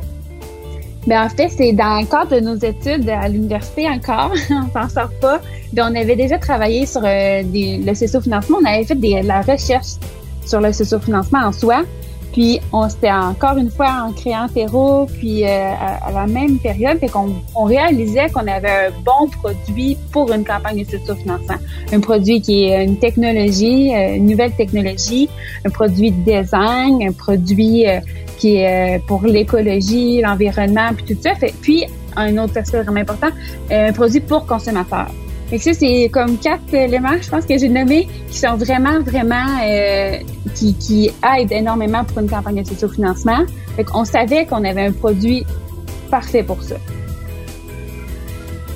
Ben 1.06 1.24
en 1.24 1.28
fait, 1.28 1.50
c'est 1.50 1.72
dans 1.72 2.00
le 2.00 2.06
cadre 2.06 2.36
de 2.36 2.40
nos 2.40 2.56
études 2.56 3.08
à 3.08 3.28
l'université 3.28 3.86
encore, 3.88 4.32
on 4.50 4.72
s'en 4.72 4.88
sort 4.88 5.12
pas. 5.20 5.40
Ben, 5.74 5.92
on 5.92 5.94
avait 5.94 6.16
déjà 6.16 6.38
travaillé 6.38 6.86
sur 6.86 7.02
euh, 7.04 7.42
des, 7.44 7.76
le 7.76 7.94
sociofinancement, 7.94 8.58
on 8.62 8.64
avait 8.64 8.84
fait 8.84 8.94
de 8.94 9.26
la 9.26 9.42
recherche 9.42 9.96
sur 10.46 10.60
le 10.62 10.72
sociofinancement 10.72 11.40
en 11.40 11.52
soi. 11.52 11.82
Puis 12.32 12.60
on 12.72 12.88
s'était 12.88 13.10
encore 13.10 13.56
une 13.56 13.70
fois 13.70 14.04
en 14.06 14.12
créant 14.12 14.48
Terreau, 14.48 15.06
puis 15.06 15.44
euh, 15.44 15.48
à, 15.48 16.12
la 16.12 16.26
même 16.26 16.58
période, 16.58 16.98
fait 16.98 17.08
qu'on 17.08 17.34
on 17.54 17.64
réalisait 17.64 18.28
qu'on 18.30 18.46
avait 18.46 18.88
un 18.88 18.90
bon 19.04 19.28
produit 19.40 19.96
pour 20.12 20.32
une 20.32 20.44
campagne 20.44 20.84
de 20.84 21.14
financement. 21.14 21.56
Un 21.92 22.00
produit 22.00 22.40
qui 22.40 22.64
est 22.64 22.84
une 22.84 22.98
technologie, 22.98 23.94
euh, 23.94 24.16
une 24.16 24.26
nouvelle 24.26 24.52
technologie, 24.52 25.28
un 25.64 25.70
produit 25.70 26.12
de 26.12 26.22
design, 26.24 27.02
un 27.02 27.12
produit 27.12 27.88
euh, 27.88 28.00
qui 28.38 28.56
est 28.56 29.02
pour 29.06 29.22
l'écologie, 29.22 30.22
l'environnement, 30.22 30.90
puis 30.96 31.14
tout 31.14 31.20
ça. 31.22 31.34
Fait, 31.34 31.52
puis 31.60 31.84
un 32.16 32.38
autre 32.38 32.56
aspect 32.56 32.82
vraiment 32.82 33.00
important, 33.00 33.28
un 33.70 33.92
produit 33.92 34.20
pour 34.20 34.46
consommateurs. 34.46 35.10
Et 35.52 35.58
ça, 35.58 35.72
c'est 35.74 36.08
comme 36.12 36.38
quatre 36.38 36.72
éléments, 36.72 37.20
je 37.20 37.28
pense, 37.28 37.44
que 37.44 37.58
j'ai 37.58 37.68
nommés, 37.68 38.06
qui 38.30 38.38
sont 38.38 38.56
vraiment, 38.56 39.00
vraiment, 39.00 39.58
euh, 39.64 40.18
qui, 40.54 41.10
aident 41.38 41.52
énormément 41.52 42.04
pour 42.04 42.18
une 42.18 42.28
campagne 42.28 42.62
de 42.62 42.68
sociofinancement. 42.68 43.44
Fait 43.76 43.86
savait 44.04 44.46
qu'on 44.46 44.64
avait 44.64 44.86
un 44.86 44.92
produit 44.92 45.44
parfait 46.10 46.42
pour 46.42 46.62
ça. 46.62 46.76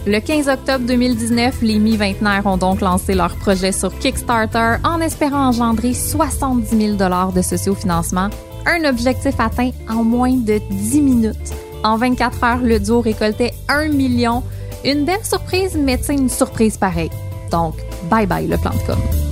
Le 0.07 0.19
15 0.19 0.49
octobre 0.49 0.85
2019, 0.87 1.63
les 1.63 1.79
mi-vingtenaires 1.79 2.45
ont 2.45 2.59
donc 2.59 2.83
lancé 2.83 3.15
leur 3.15 3.35
projet 3.37 3.73
sur 3.73 3.97
Kickstarter 3.99 4.77
en 4.85 5.01
espérant 5.01 5.49
engendrer 5.49 5.95
70 5.95 6.97
000 6.99 7.33
de 7.33 7.41
sociofinancement, 7.41 8.29
un 8.67 8.85
objectif 8.85 9.35
atteint 9.39 9.71
en 9.89 10.05
moins 10.05 10.35
de 10.35 10.61
10 10.71 11.01
minutes. 11.01 11.55
En 11.85 11.97
24 11.97 12.45
heures, 12.45 12.61
le 12.63 12.79
duo 12.81 13.01
récoltait 13.01 13.53
1 13.69 13.89
million 13.89 14.43
une 14.85 15.05
belle 15.05 15.25
surprise, 15.25 15.77
mais 15.77 15.99
une 16.09 16.29
surprise 16.29 16.77
pareille. 16.77 17.11
Donc, 17.51 17.75
bye 18.11 18.27
bye 18.27 18.47
le 18.47 18.57
plan 18.57 18.73
de 18.73 18.87
com. 18.87 19.24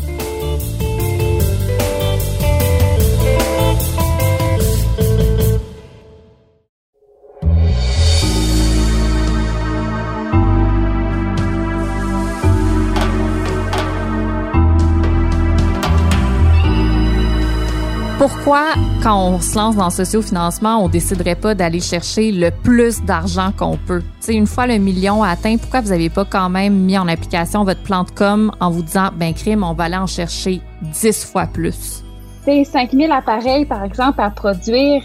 Pourquoi, 18.22 18.74
quand 19.02 19.30
on 19.30 19.40
se 19.40 19.58
lance 19.58 19.74
dans 19.74 19.86
le 19.86 19.90
sociofinancement, 19.90 20.76
on 20.84 20.88
déciderait 20.88 21.34
pas 21.34 21.56
d'aller 21.56 21.80
chercher 21.80 22.30
le 22.30 22.52
plus 22.52 23.02
d'argent 23.02 23.50
qu'on 23.50 23.76
peut? 23.76 24.00
une 24.28 24.46
fois 24.46 24.68
le 24.68 24.78
million 24.78 25.24
atteint, 25.24 25.56
pourquoi 25.56 25.80
vous 25.80 25.88
n'avez 25.88 26.08
pas 26.08 26.24
quand 26.24 26.48
même 26.48 26.72
mis 26.72 26.96
en 26.96 27.08
application 27.08 27.64
votre 27.64 27.82
plan 27.82 28.04
de 28.04 28.12
com 28.12 28.52
en 28.60 28.70
vous 28.70 28.84
disant, 28.84 29.08
ben 29.16 29.34
crime, 29.34 29.64
on 29.64 29.72
va 29.72 29.84
aller 29.84 29.96
en 29.96 30.06
chercher 30.06 30.60
10 30.82 31.24
fois 31.24 31.46
plus? 31.46 32.04
C'est 32.44 32.62
5000 32.62 33.10
appareils, 33.10 33.64
par 33.64 33.82
exemple, 33.82 34.20
à 34.20 34.30
produire, 34.30 35.02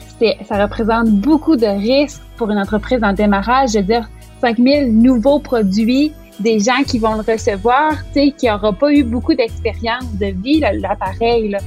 ça 0.47 0.61
représente 0.61 1.09
beaucoup 1.09 1.55
de 1.55 1.65
risques 1.65 2.21
pour 2.35 2.51
une 2.51 2.59
entreprise 2.59 3.03
en 3.03 3.13
démarrage. 3.13 3.71
Je 3.71 3.79
veux 3.79 3.83
dire, 3.83 4.07
5000 4.41 4.95
nouveaux 4.95 5.39
produits, 5.39 6.13
des 6.39 6.59
gens 6.59 6.83
qui 6.85 6.99
vont 6.99 7.15
le 7.15 7.31
recevoir, 7.31 7.93
qui 8.13 8.45
n'auront 8.45 8.73
pas 8.73 8.91
eu 8.91 9.03
beaucoup 9.03 9.33
d'expérience 9.33 10.05
de 10.19 10.27
vie, 10.27 10.59
l'appareil. 10.59 11.57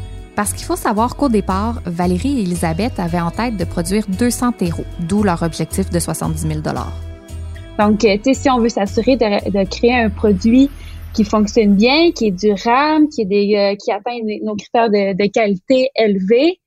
Parce 0.41 0.55
qu'il 0.55 0.65
faut 0.65 0.75
savoir 0.75 1.17
qu'au 1.17 1.29
départ, 1.29 1.83
Valérie 1.85 2.39
et 2.39 2.43
Elisabeth 2.45 2.99
avaient 2.99 3.21
en 3.21 3.31
tête 3.31 3.59
de 3.59 3.65
produire 3.67 4.07
200 4.09 4.53
terreaux, 4.53 4.87
d'où 4.99 5.23
leur 5.23 5.43
objectif 5.43 5.91
de 5.91 5.99
70 5.99 6.41
000 6.41 6.61
Donc, 7.79 8.05
euh, 8.07 8.17
si 8.33 8.49
on 8.49 8.59
veut 8.59 8.71
s'assurer 8.71 9.17
de, 9.17 9.69
créer 9.69 9.97
un 9.97 10.09
produit 10.09 10.71
qui 11.13 11.25
fonctionne 11.25 11.75
bien, 11.75 12.11
qui 12.13 12.29
est 12.29 12.31
durable, 12.31 13.09
qui, 13.09 13.25
euh, 13.27 13.75
atteint 13.95 14.19
nos 14.43 14.57
critères 14.57 14.89
de, 14.89 15.31
qualité 15.31 15.91
élevés, 15.95 16.59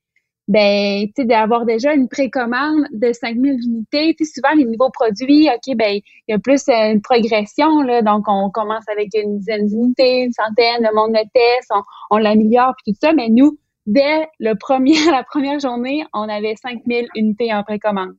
ben, 0.47 1.07
tu 1.07 1.23
sais, 1.23 1.25
d'avoir 1.25 1.65
déjà 1.65 1.95
une 1.95 2.07
précommande 2.07 2.85
de 2.91 3.11
5000 3.11 3.53
unités. 3.53 4.13
Tu 4.13 4.23
sais, 4.23 4.33
souvent, 4.35 4.53
les 4.55 4.65
nouveaux 4.65 4.91
produits, 4.91 5.49
OK, 5.49 5.75
ben, 5.75 5.95
il 5.95 6.31
y 6.31 6.33
a 6.35 6.37
plus 6.37 6.69
euh, 6.69 6.91
une 6.91 7.01
progression, 7.01 7.81
là. 7.81 8.03
Donc, 8.03 8.25
on 8.27 8.51
commence 8.51 8.87
avec 8.87 9.09
une 9.15 9.39
dizaine 9.39 9.65
d'unités, 9.65 10.25
une 10.25 10.31
centaine, 10.31 10.83
le 10.83 10.93
monde 10.93 11.13
de 11.13 11.27
test, 11.33 11.71
on, 11.71 11.81
on 12.11 12.17
l'améliore, 12.19 12.73
puis 12.77 12.93
tout 12.93 12.99
ça. 13.01 13.13
Mais 13.13 13.29
nous, 13.29 13.57
dès 13.85 14.27
le 14.39 14.55
premier, 14.55 14.95
la 15.11 15.23
première 15.23 15.59
journée, 15.59 16.03
on 16.13 16.27
avait 16.29 16.55
5000 16.55 17.07
unités 17.15 17.53
en 17.53 17.63
précommande. 17.63 18.15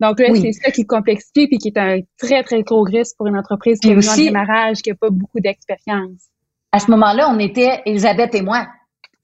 Donc 0.00 0.20
là, 0.20 0.28
c'est 0.34 0.52
ça 0.52 0.70
qui 0.70 0.86
complexifie 0.86 1.48
puis 1.48 1.56
qui 1.58 1.68
est 1.68 1.78
un 1.78 2.00
très, 2.18 2.42
très 2.42 2.62
gros 2.62 2.82
risque 2.82 3.16
pour 3.16 3.28
une 3.28 3.36
entreprise 3.36 3.78
qui 3.80 3.90
est 3.90 4.08
en 4.10 4.16
démarrage, 4.16 4.82
qui 4.82 4.90
n'a 4.90 4.96
pas 4.96 5.08
beaucoup 5.08 5.40
d'expérience. 5.40 6.28
À 6.72 6.80
ce 6.80 6.90
moment-là, 6.90 7.30
on 7.30 7.38
était 7.38 7.80
Elisabeth 7.86 8.34
et 8.34 8.42
moi 8.42 8.66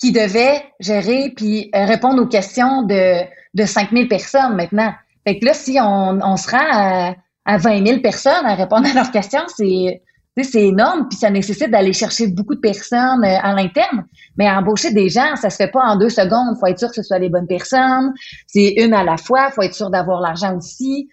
qui 0.01 0.13
devaient 0.13 0.65
gérer 0.81 1.33
puis 1.37 1.71
euh, 1.75 1.85
répondre 1.85 2.23
aux 2.23 2.27
questions 2.27 2.83
de, 2.85 3.23
de 3.55 3.65
5000 3.65 4.09
personnes 4.09 4.57
maintenant. 4.57 4.93
Fait 5.27 5.39
que 5.39 5.45
là, 5.45 5.53
si 5.53 5.79
on, 5.79 6.19
on 6.23 6.37
se 6.37 6.51
rend 6.51 6.67
à, 6.73 7.15
à 7.45 7.59
20 7.59 7.87
000 7.87 8.01
personnes 8.01 8.47
à 8.47 8.55
répondre 8.55 8.89
à 8.89 8.95
leurs 8.95 9.11
questions, 9.11 9.45
c'est 9.49 10.03
c'est 10.41 10.63
énorme, 10.63 11.09
puis 11.09 11.19
ça 11.19 11.31
nécessite 11.31 11.71
d'aller 11.71 11.93
chercher 11.93 12.29
beaucoup 12.29 12.55
de 12.55 12.61
personnes 12.61 13.23
euh, 13.25 13.39
à 13.43 13.55
l'interne. 13.55 14.07
Mais 14.39 14.51
embaucher 14.51 14.93
des 14.93 15.11
gens, 15.11 15.37
ça 15.37 15.51
se 15.51 15.57
fait 15.57 15.71
pas 15.71 15.81
en 15.81 15.97
deux 15.97 16.09
secondes. 16.09 16.57
faut 16.59 16.67
être 16.67 16.79
sûr 16.79 16.89
que 16.89 16.95
ce 16.95 17.03
soit 17.03 17.19
les 17.19 17.29
bonnes 17.29 17.47
personnes. 17.47 18.13
C'est 18.47 18.75
une 18.79 18.95
à 18.95 19.05
la 19.05 19.19
fois. 19.19 19.51
faut 19.51 19.63
être 19.63 19.75
sûr 19.75 19.91
d'avoir 19.91 20.21
l'argent 20.21 20.57
aussi. 20.57 21.09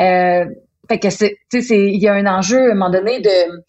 Euh, 0.00 0.46
fait 0.88 0.98
que 0.98 1.08
c'est, 1.08 1.38
il 1.52 2.02
y 2.02 2.08
a 2.08 2.14
un 2.14 2.26
enjeu 2.26 2.70
à 2.70 2.72
un 2.72 2.74
moment 2.74 2.90
donné 2.90 3.20
de, 3.20 3.62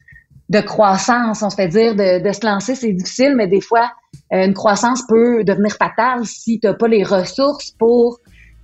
de 0.50 0.60
croissance. 0.62 1.44
On 1.44 1.52
se 1.52 1.56
fait 1.56 1.68
dire 1.68 1.94
de, 1.94 2.28
de 2.28 2.32
se 2.34 2.44
lancer, 2.44 2.74
c'est 2.74 2.92
difficile, 2.92 3.36
mais 3.36 3.48
des 3.48 3.62
fois, 3.62 3.92
euh, 4.34 4.44
une 4.44 4.56
croissance 4.56 5.04
peut 5.08 5.44
devenir 5.44 5.74
fatale 5.74 6.26
si 6.26 6.60
tu 6.60 6.66
n'as 6.66 6.74
pas 6.74 6.88
les 6.88 7.04
ressources 7.04 7.72
pour 7.72 8.20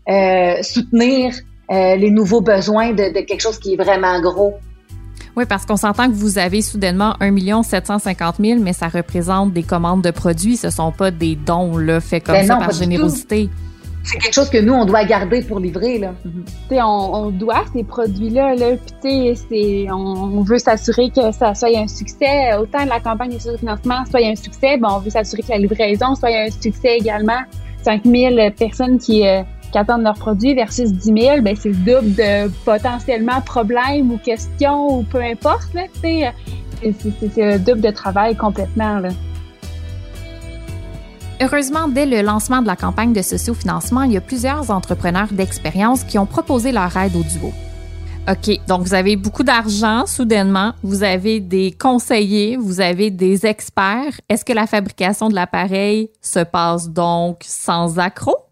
euh, 0.09 0.61
soutenir 0.63 1.35
les 1.69 2.11
nouveaux 2.11 2.41
besoins 2.41 2.91
de, 2.91 3.13
de, 3.13 3.21
quelque 3.21 3.39
chose 3.39 3.57
qui 3.57 3.75
est 3.75 3.77
vraiment 3.77 4.19
gros. 4.19 4.55
Oui, 5.37 5.45
parce 5.47 5.65
qu'on 5.65 5.77
s'entend 5.77 6.07
que 6.07 6.13
vous 6.13 6.37
avez 6.37 6.61
soudainement 6.61 7.15
1 7.21 7.63
750 7.63 8.35
000, 8.39 8.59
mais 8.59 8.73
ça 8.73 8.87
représente 8.87 9.53
des 9.53 9.63
commandes 9.63 10.01
de 10.01 10.11
produits. 10.11 10.57
Ce 10.57 10.69
sont 10.69 10.91
pas 10.91 11.11
des 11.11 11.35
dons 11.35 11.77
là, 11.77 12.01
faits 12.01 12.25
comme 12.25 12.35
ben 12.35 12.47
ça 12.47 12.57
par 12.57 12.71
générosité 12.71 13.49
c'est 14.03 14.17
quelque 14.17 14.33
chose 14.33 14.49
que 14.49 14.57
nous, 14.57 14.73
on 14.73 14.85
doit 14.85 15.03
garder 15.05 15.41
pour 15.41 15.59
livrer. 15.59 15.99
Là. 15.99 16.13
on, 16.71 16.85
on 16.85 17.29
doit 17.29 17.63
ces 17.73 17.83
produits-là. 17.83 18.55
Là, 18.55 18.71
puis 19.01 19.87
on, 19.91 19.95
on 19.95 20.41
veut 20.41 20.57
s'assurer 20.57 21.09
que 21.09 21.31
ça 21.31 21.53
soit 21.53 21.77
un 21.77 21.87
succès. 21.87 22.53
Autant 22.59 22.85
la 22.85 22.99
campagne 22.99 23.33
de 23.33 23.57
financement 23.57 24.03
soit 24.09 24.25
un 24.25 24.35
succès, 24.35 24.77
bon, 24.77 24.89
on 24.95 24.99
veut 24.99 25.11
s'assurer 25.11 25.43
que 25.43 25.49
la 25.49 25.59
livraison 25.59 26.15
soit 26.15 26.29
un 26.29 26.49
succès 26.49 26.97
également. 26.97 27.41
5000 27.83 28.53
personnes 28.57 28.99
qui, 28.99 29.27
euh, 29.27 29.41
qui 29.71 29.77
attendent 29.77 30.03
leurs 30.03 30.17
produits 30.17 30.53
versus 30.53 30.91
10 30.91 31.21
000, 31.21 31.41
ben, 31.41 31.55
c'est 31.55 31.69
le 31.69 31.75
double 31.75 32.15
de 32.15 32.49
potentiellement 32.65 33.41
problèmes 33.41 34.11
ou 34.11 34.17
questions 34.17 34.99
ou 34.99 35.03
peu 35.03 35.21
importe. 35.21 35.73
Là, 35.73 35.83
c'est, 36.01 36.33
c'est 36.81 37.37
le 37.37 37.59
double 37.59 37.81
de 37.81 37.91
travail 37.91 38.35
complètement. 38.35 38.99
Là. 38.99 39.09
Heureusement, 41.41 41.87
dès 41.87 42.05
le 42.05 42.21
lancement 42.21 42.61
de 42.61 42.67
la 42.67 42.75
campagne 42.75 43.13
de 43.13 43.21
sociofinancement, 43.23 44.03
il 44.03 44.11
y 44.11 44.17
a 44.17 44.21
plusieurs 44.21 44.69
entrepreneurs 44.69 45.29
d'expérience 45.31 46.03
qui 46.03 46.19
ont 46.19 46.27
proposé 46.27 46.71
leur 46.71 46.95
aide 46.97 47.15
au 47.15 47.23
duo. 47.23 47.51
OK, 48.29 48.59
donc 48.67 48.83
vous 48.83 48.93
avez 48.93 49.15
beaucoup 49.15 49.41
d'argent 49.41 50.05
soudainement, 50.05 50.73
vous 50.83 51.01
avez 51.01 51.39
des 51.39 51.71
conseillers, 51.71 52.55
vous 52.55 52.79
avez 52.79 53.09
des 53.09 53.47
experts. 53.47 54.21
Est-ce 54.29 54.45
que 54.45 54.53
la 54.53 54.67
fabrication 54.67 55.29
de 55.29 55.33
l'appareil 55.33 56.11
se 56.21 56.39
passe 56.41 56.89
donc 56.89 57.37
sans 57.41 57.97
accroc? 57.97 58.50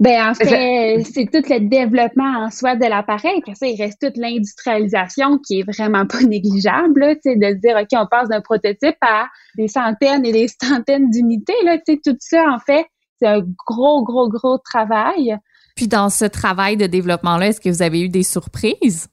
Ben 0.00 0.30
en 0.30 0.34
fait, 0.34 1.04
c'est 1.04 1.26
tout 1.26 1.48
le 1.48 1.68
développement 1.68 2.44
en 2.44 2.50
soi 2.50 2.74
de 2.74 2.86
l'appareil. 2.86 3.38
Après 3.38 3.54
ça, 3.54 3.66
il 3.66 3.80
reste 3.80 4.00
toute 4.00 4.16
l'industrialisation 4.16 5.38
qui 5.38 5.60
est 5.60 5.62
vraiment 5.62 6.06
pas 6.06 6.20
négligeable. 6.22 7.16
Tu 7.22 7.30
sais, 7.30 7.36
de 7.36 7.54
dire 7.54 7.76
ok, 7.80 7.88
on 7.92 8.06
passe 8.06 8.28
d'un 8.28 8.40
prototype 8.40 8.96
à 9.00 9.26
des 9.56 9.68
centaines 9.68 10.26
et 10.26 10.32
des 10.32 10.48
centaines 10.60 11.08
d'unités. 11.10 11.54
Là, 11.64 11.78
tu 11.78 11.94
sais, 11.94 12.00
tout 12.04 12.16
ça 12.18 12.44
en 12.50 12.58
fait, 12.58 12.86
c'est 13.20 13.28
un 13.28 13.42
gros, 13.66 14.02
gros, 14.02 14.28
gros 14.28 14.58
travail. 14.58 15.36
Puis 15.76 15.86
dans 15.88 16.08
ce 16.08 16.24
travail 16.24 16.76
de 16.76 16.86
développement-là, 16.86 17.48
est-ce 17.48 17.60
que 17.60 17.68
vous 17.68 17.82
avez 17.82 18.02
eu 18.02 18.08
des 18.08 18.24
surprises? 18.24 19.08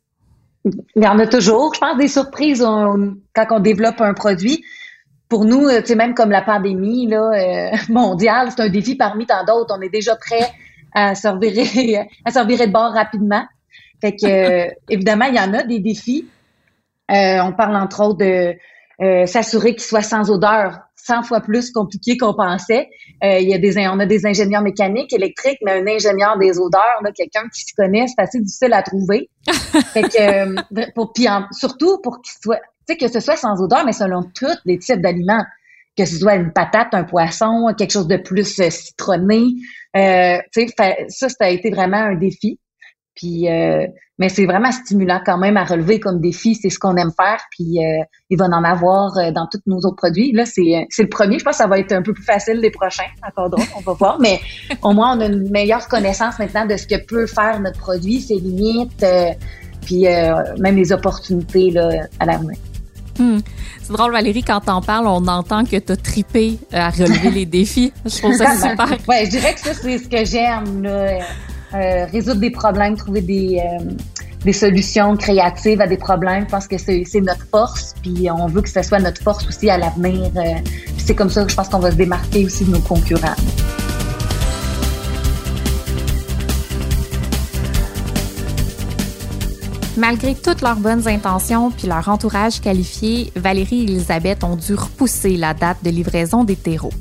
Il 0.66 1.04
y 1.04 1.08
en 1.08 1.20
a 1.20 1.28
toujours. 1.28 1.74
Je 1.74 1.80
pense 1.80 1.98
des 1.98 2.08
surprises 2.08 2.62
quand 2.62 3.48
on 3.52 3.60
développe 3.60 4.02
un 4.02 4.14
produit 4.14 4.64
pour 5.30 5.46
nous, 5.46 5.70
tu 5.70 5.86
sais, 5.86 5.96
même 5.96 6.16
comme 6.16 6.32
la 6.32 6.42
pandémie 6.42 7.08
là, 7.08 7.30
euh, 7.32 7.78
mondiale, 7.90 8.50
c'est 8.50 8.64
un 8.64 8.70
défi 8.70 8.96
parmi 8.96 9.28
tant 9.28 9.46
d'autres. 9.46 9.76
On 9.78 9.82
est 9.82 9.90
déjà 9.90 10.16
prêt 10.16 10.52
à 10.94 11.16
servir 11.16 11.54
à 12.26 12.32
servir 12.32 12.60
de 12.60 12.72
bord 12.72 12.94
rapidement. 12.94 13.46
Fait 14.02 14.16
que 14.16 14.26
euh, 14.26 14.68
évidemment, 14.90 15.26
il 15.26 15.36
y 15.36 15.40
en 15.40 15.54
a 15.54 15.64
des 15.64 15.80
défis. 15.80 16.28
Euh, 17.12 17.42
on 17.42 17.54
parle 17.54 17.76
entre 17.76 18.02
autres 18.02 18.20
de 18.20 18.56
euh, 19.02 19.26
s'assurer 19.26 19.72
qu'il 19.72 19.84
soit 19.84 20.04
sans 20.04 20.30
odeur, 20.30 20.80
100 20.96 21.24
fois 21.24 21.42
plus 21.42 21.72
compliqué 21.72 22.18
qu'on 22.18 22.34
pensait. 22.34 22.88
il 23.24 23.50
y 23.50 23.54
a 23.54 23.58
des 23.58 23.78
on 23.88 24.00
a 24.00 24.06
des 24.06 24.26
ingénieurs 24.28 24.62
mécaniques, 24.62 25.12
électriques, 25.14 25.58
mais 25.66 25.82
un 25.82 25.88
ingénieur 25.88 26.38
des 26.38 26.60
odeurs, 26.60 27.02
quelqu'un 27.16 27.48
qui 27.54 27.62
s'y 27.62 27.74
connaît, 27.74 28.06
c'est 28.08 28.22
assez 28.22 28.40
difficile 28.40 28.74
à 28.74 28.84
trouver. 28.84 29.30
fait 29.94 30.04
que 30.04 30.92
pour 30.94 31.14
puis 31.14 31.28
surtout 31.52 32.00
pour 32.02 32.22
qu'il 32.22 32.34
soit 32.42 32.60
tu 32.88 32.96
sais 32.96 32.98
que 32.98 33.12
ce 33.12 33.20
soit 33.20 33.38
sans 33.38 33.62
odeur, 33.62 33.86
mais 33.86 33.94
selon 33.94 34.24
tous 34.36 34.58
les 34.66 34.78
types 34.78 35.02
d'aliments 35.02 35.44
que 36.00 36.06
ce 36.06 36.18
soit 36.18 36.36
une 36.36 36.54
patate, 36.54 36.94
un 36.94 37.04
poisson, 37.04 37.74
quelque 37.78 37.92
chose 37.92 38.08
de 38.08 38.16
plus 38.16 38.60
euh, 38.60 38.70
citronné. 38.70 39.56
Euh, 39.98 40.38
ça, 41.10 41.30
ça 41.30 41.46
a 41.46 41.50
été 41.50 41.72
vraiment 41.72 41.98
un 41.98 42.16
défi. 42.16 42.58
Puis, 43.16 43.50
euh, 43.50 43.86
mais 44.18 44.30
c'est 44.30 44.46
vraiment 44.46 44.72
stimulant 44.72 45.20
quand 45.26 45.38
même 45.38 45.58
à 45.58 45.66
relever 45.66 46.00
comme 46.00 46.22
défi. 46.22 46.56
C'est 46.56 46.70
ce 46.70 46.80
qu'on 46.80 46.96
aime 46.96 47.12
faire. 47.12 47.42
Puis, 47.52 47.84
euh, 47.84 48.02
il 48.30 48.38
va 48.38 48.46
en 48.46 48.64
avoir 48.64 49.12
dans 49.34 49.46
tous 49.52 49.60
nos 49.66 49.80
autres 49.80 49.98
produits. 49.98 50.32
Là, 50.32 50.46
c'est, 50.46 50.88
c'est 50.90 51.04
le 51.04 51.10
premier. 51.10 51.38
Je 51.38 51.44
pense 51.44 51.58
que 51.58 51.64
ça 51.64 51.68
va 51.68 51.80
être 51.80 51.92
un 51.92 52.02
peu 52.02 52.14
plus 52.14 52.24
facile 52.24 52.60
les 52.62 52.72
prochains. 52.72 53.10
Encore 53.28 53.50
d'autres, 53.50 53.68
on 53.76 53.82
va 53.82 53.92
voir. 53.92 54.20
Mais 54.22 54.40
au 54.82 54.94
moins, 54.94 55.18
on 55.18 55.20
a 55.20 55.26
une 55.26 55.50
meilleure 55.50 55.90
connaissance 55.90 56.40
maintenant 56.40 56.66
de 56.66 56.78
ce 56.78 56.88
que 56.88 57.06
peut 57.06 57.28
faire 57.28 57.60
notre 57.60 57.80
produit, 57.80 58.22
ses 58.22 58.36
limites, 58.36 59.06
puis 59.82 60.06
même 60.60 60.78
les 60.78 60.94
opportunités 60.94 61.72
là, 61.72 61.90
à 62.22 62.26
l'avenir. 62.26 62.56
Hmm. 63.20 63.40
C'est 63.82 63.94
drôle, 63.94 64.14
Valérie, 64.14 64.44
quand 64.44 64.62
t'en 64.62 64.82
parles, 64.82 65.08
on 65.08 65.28
entend 65.28 65.66
que 65.66 65.78
t'as 65.78 65.98
tripé 65.98 66.58
euh, 66.74 66.78
à 66.78 66.90
relever 66.90 67.32
les 67.32 67.46
défis. 67.46 67.92
Je 68.06 68.18
trouve 68.18 68.34
ça 68.34 68.56
super. 68.56 68.90
ouais, 69.08 69.26
je 69.26 69.32
dirais 69.32 69.54
que 69.54 69.60
ça, 69.60 69.74
c'est 69.74 69.98
ce 69.98 70.08
que 70.08 70.24
j'aime, 70.26 70.84
là. 70.84 71.20
Euh, 71.76 72.06
résoudre 72.06 72.40
des 72.40 72.50
problèmes, 72.50 72.96
trouver 72.98 73.22
des, 73.22 73.60
euh, 73.60 73.84
des 74.44 74.54
solutions 74.54 75.16
créatives 75.16 75.82
à 75.82 75.88
des 75.88 75.98
problèmes. 75.98 76.46
Je 76.46 76.50
pense 76.50 76.68
que 76.68 76.78
c'est 76.78 77.22
notre 77.22 77.46
force, 77.52 77.94
puis 78.02 78.28
on 78.32 78.48
veut 78.48 78.62
que 78.62 78.70
ce 78.70 78.82
soit 78.82 79.00
notre 79.00 79.22
force 79.22 79.48
aussi 79.48 79.70
à 79.70 79.78
l'avenir. 79.78 80.32
c'est 80.98 81.14
comme 81.14 81.30
ça 81.30 81.44
que 81.44 81.52
je 81.52 81.56
pense 81.56 81.70
qu'on 81.70 81.80
va 81.80 81.92
se 81.92 81.96
démarquer 81.96 82.46
aussi 82.46 82.66
de 82.66 82.72
nos 82.72 82.80
concurrents. 82.80 83.36
Malgré 90.00 90.34
toutes 90.34 90.62
leurs 90.62 90.78
bonnes 90.78 91.10
intentions 91.10 91.72
puis 91.72 91.86
leur 91.86 92.08
entourage 92.08 92.62
qualifié, 92.62 93.34
Valérie 93.36 93.82
et 93.82 93.84
Elisabeth 93.84 94.46
ont 94.46 94.56
dû 94.56 94.74
repousser 94.74 95.36
la 95.36 95.54
date 95.54 95.80
de 95.84 95.90
livraison 95.90 96.46
des 96.46 96.56
terreaux. 96.56 96.94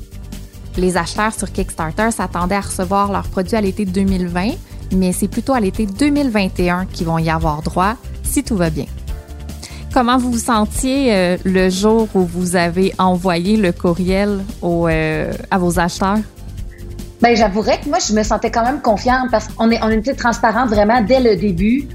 Les 0.75 0.97
acheteurs 0.97 1.33
sur 1.33 1.49
Kickstarter 1.49 2.11
s'attendaient 2.11 2.55
à 2.55 2.61
recevoir 2.61 3.09
leurs 3.09 3.29
produits 3.29 3.55
à 3.55 3.61
l'été 3.61 3.85
2020, 3.85 4.49
mais 4.97 5.13
c'est 5.13 5.29
plutôt 5.29 5.53
à 5.53 5.61
l'été 5.61 5.85
2021 5.85 6.87
qu'ils 6.87 7.07
vont 7.07 7.17
y 7.17 7.29
avoir 7.29 7.61
droit, 7.61 7.95
si 8.23 8.43
tout 8.43 8.57
va 8.57 8.69
bien. 8.69 8.87
Comment 9.93 10.17
vous 10.17 10.33
vous 10.33 10.37
sentiez 10.37 11.15
euh, 11.15 11.37
le 11.45 11.69
jour 11.69 12.09
où 12.13 12.25
vous 12.25 12.57
avez 12.57 12.93
envoyé 12.99 13.55
le 13.55 13.71
courriel 13.71 14.43
euh, 14.61 15.31
à 15.49 15.57
vos 15.57 15.79
acheteurs? 15.79 16.19
Ben, 17.21 17.33
j'avouerais 17.33 17.79
que 17.79 17.87
moi, 17.87 17.99
je 18.05 18.13
me 18.13 18.23
sentais 18.23 18.51
quand 18.51 18.63
même 18.63 18.81
confiante 18.81 19.31
parce 19.31 19.47
qu'on 19.47 19.71
est, 19.71 19.81
on 19.81 19.89
était 19.89 20.15
transparent 20.15 20.65
vraiment 20.65 21.01
dès 21.01 21.21
le 21.21 21.37
début 21.37 21.87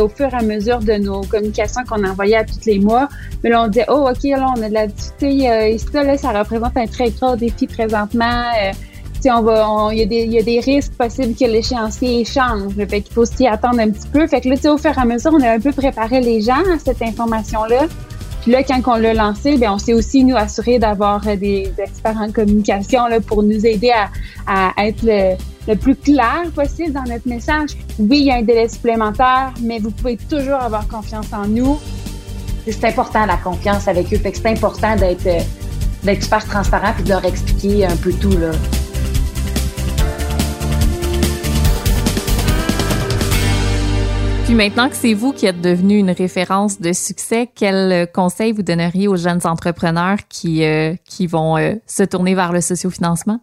au 0.00 0.08
fur 0.08 0.28
et 0.32 0.36
à 0.36 0.42
mesure 0.42 0.80
de 0.80 0.94
nos 0.94 1.22
communications 1.22 1.82
qu'on 1.88 2.04
envoyait 2.04 2.36
à 2.36 2.44
tous 2.44 2.64
les 2.66 2.78
mois. 2.78 3.08
Mais 3.42 3.50
là, 3.50 3.62
on 3.62 3.68
disait, 3.68 3.86
oh, 3.88 4.08
OK, 4.08 4.22
là, 4.24 4.52
on 4.56 4.62
a 4.62 4.68
de 4.68 4.74
la 4.74 4.86
difficulté. 4.86 5.50
Euh, 5.50 5.78
ça, 5.78 6.02
là, 6.02 6.16
ça 6.18 6.30
représente 6.30 6.76
un 6.76 6.86
très 6.86 7.10
gros 7.10 7.36
défi 7.36 7.66
présentement. 7.66 8.42
Euh, 8.62 8.72
on 9.28 9.42
va, 9.42 9.88
il 9.92 10.12
y, 10.12 10.34
y, 10.34 10.38
a 10.38 10.42
des 10.42 10.60
risques 10.60 10.92
possibles 10.92 11.34
que 11.34 11.44
l'échéancier 11.44 12.24
change. 12.24 12.74
Fait 12.76 13.00
qu'il 13.00 13.12
faut 13.12 13.24
s'y 13.24 13.46
attendre 13.46 13.80
un 13.80 13.90
petit 13.90 14.06
peu. 14.08 14.26
Fait 14.26 14.40
que 14.40 14.48
là, 14.48 14.72
au 14.72 14.78
fur 14.78 14.90
et 14.96 15.00
à 15.00 15.04
mesure, 15.04 15.32
on 15.34 15.42
a 15.42 15.50
un 15.50 15.60
peu 15.60 15.72
préparé 15.72 16.20
les 16.20 16.40
gens 16.40 16.62
à 16.72 16.78
cette 16.78 17.02
information-là. 17.02 17.86
Puis 18.46 18.52
là, 18.52 18.62
quand 18.62 18.80
on 18.86 18.94
l'a 18.94 19.12
lancé, 19.12 19.56
bien, 19.56 19.72
on 19.72 19.78
s'est 19.78 19.92
aussi, 19.92 20.22
nous, 20.22 20.36
assuré 20.36 20.78
d'avoir 20.78 21.26
euh, 21.26 21.34
des 21.34 21.72
experts 21.78 22.16
en 22.16 22.30
communication 22.30 23.08
là, 23.08 23.20
pour 23.20 23.42
nous 23.42 23.66
aider 23.66 23.90
à, 23.90 24.70
à 24.76 24.86
être 24.86 25.02
le, 25.02 25.34
le 25.66 25.74
plus 25.76 25.96
clair 25.96 26.44
possible 26.54 26.92
dans 26.92 27.02
notre 27.02 27.26
message. 27.28 27.70
Oui, 27.98 28.18
il 28.20 28.26
y 28.26 28.30
a 28.30 28.36
un 28.36 28.42
délai 28.42 28.68
supplémentaire, 28.68 29.52
mais 29.60 29.80
vous 29.80 29.90
pouvez 29.90 30.16
toujours 30.16 30.62
avoir 30.62 30.86
confiance 30.86 31.32
en 31.32 31.48
nous. 31.48 31.76
C'est 32.68 32.84
important 32.84 33.26
la 33.26 33.36
confiance 33.36 33.88
avec 33.88 34.14
eux. 34.14 34.20
C'est 34.22 34.46
important 34.46 34.94
d'être 34.94 35.28
d'être 36.04 36.22
super 36.22 36.46
transparent 36.46 36.92
puis 36.94 37.02
de 37.02 37.08
leur 37.08 37.24
expliquer 37.24 37.84
un 37.84 37.96
peu 37.96 38.12
tout 38.12 38.38
là. 38.38 38.52
Puis 44.46 44.54
maintenant 44.54 44.88
que 44.88 44.94
c'est 44.94 45.12
vous 45.12 45.32
qui 45.32 45.46
êtes 45.46 45.60
devenu 45.60 45.98
une 45.98 46.12
référence 46.12 46.80
de 46.80 46.92
succès, 46.92 47.48
quel 47.52 48.06
conseil 48.12 48.52
vous 48.52 48.62
donneriez 48.62 49.08
aux 49.08 49.16
jeunes 49.16 49.40
entrepreneurs 49.44 50.18
qui, 50.28 50.62
euh, 50.64 50.94
qui 51.04 51.26
vont 51.26 51.56
euh, 51.58 51.74
se 51.88 52.04
tourner 52.04 52.36
vers 52.36 52.52
le 52.52 52.60
sociofinancement? 52.60 53.40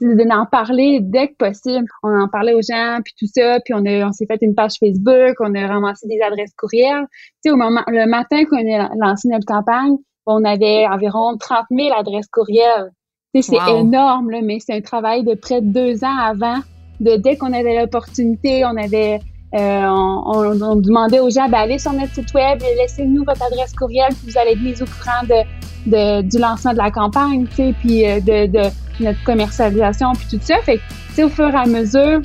d'en 0.00 0.44
parler 0.44 0.98
dès 1.00 1.28
que 1.28 1.36
possible. 1.36 1.86
On 2.02 2.10
en 2.10 2.28
parlait 2.28 2.52
aux 2.52 2.60
gens, 2.60 2.98
puis 3.02 3.14
tout 3.18 3.28
ça, 3.34 3.60
puis 3.64 3.72
on, 3.72 3.86
a, 3.86 4.08
on 4.08 4.12
s'est 4.12 4.26
fait 4.26 4.38
une 4.42 4.54
page 4.54 4.74
Facebook, 4.78 5.36
on 5.40 5.54
a 5.54 5.66
ramassé 5.66 6.06
des 6.08 6.20
adresses 6.20 6.52
courriels. 6.58 7.06
Tu 7.42 7.48
sais, 7.48 7.50
au 7.50 7.56
moment, 7.56 7.82
le 7.86 8.06
matin 8.06 8.44
qu'on 8.44 8.58
a 8.58 8.90
lancé 9.00 9.28
notre 9.28 9.46
campagne, 9.46 9.94
on 10.26 10.44
avait 10.44 10.86
environ 10.88 11.38
30 11.38 11.66
000 11.70 11.94
adresses 11.96 12.26
courriels. 12.26 12.90
Tu 13.32 13.42
sais, 13.42 13.56
c'est 13.56 13.72
énorme, 13.72 14.30
là, 14.30 14.40
mais 14.42 14.58
c'est 14.58 14.74
un 14.74 14.82
travail 14.82 15.24
de 15.24 15.34
près 15.34 15.62
de 15.62 15.68
deux 15.68 16.04
ans 16.04 16.18
avant. 16.18 16.58
De 17.00 17.16
dès 17.16 17.36
qu'on 17.36 17.52
avait 17.54 17.80
l'opportunité, 17.80 18.66
on 18.66 18.76
avait 18.76 19.20
euh, 19.54 19.58
on, 19.58 20.60
on, 20.60 20.76
demandait 20.76 21.20
aux 21.20 21.30
gens 21.30 21.48
d'aller 21.48 21.78
sur 21.78 21.92
notre 21.92 22.12
site 22.12 22.34
web, 22.34 22.60
laissez-nous 22.78 23.24
votre 23.24 23.42
adresse 23.42 23.72
courriel, 23.72 24.08
puis 24.08 24.32
vous 24.32 24.38
allez 24.38 24.52
être 24.52 24.60
mis 24.60 24.74
au 24.82 24.86
courant 24.86 25.22
de, 25.22 25.90
de, 25.90 26.22
du 26.22 26.38
lancement 26.38 26.72
de 26.72 26.78
la 26.78 26.90
campagne, 26.90 27.46
tu 27.46 27.56
sais, 27.56 27.74
puis 27.78 28.06
euh, 28.06 28.20
de, 28.20 28.46
de, 28.46 28.68
notre 28.98 29.22
commercialisation, 29.24 30.12
puis 30.14 30.26
tout 30.30 30.44
ça. 30.44 30.56
Fait 30.62 30.78
que, 30.78 31.22
au 31.22 31.28
fur 31.28 31.48
et 31.48 31.56
à 31.56 31.66
mesure, 31.66 32.20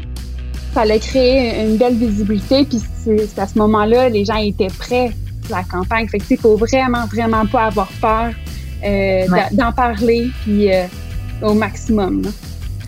ça 0.74 0.82
allait 0.82 1.00
créer 1.00 1.64
une 1.66 1.78
belle 1.78 1.96
visibilité, 1.96 2.66
puis 2.66 2.82
c'est 3.04 3.40
à 3.40 3.46
ce 3.46 3.58
moment-là, 3.60 4.10
les 4.10 4.26
gens 4.26 4.38
étaient 4.38 4.68
prêts 4.68 5.12
pour 5.44 5.56
la 5.56 5.64
campagne. 5.64 6.08
Fait 6.08 6.18
que, 6.18 6.26
il 6.30 6.38
faut 6.38 6.56
vraiment, 6.56 7.06
vraiment 7.06 7.46
pas 7.46 7.66
avoir 7.66 7.90
peur 8.02 8.32
euh, 8.84 9.26
d'en 9.52 9.72
parler, 9.72 10.30
puis 10.44 10.74
euh, 10.74 10.86
au 11.44 11.54
maximum. 11.54 12.24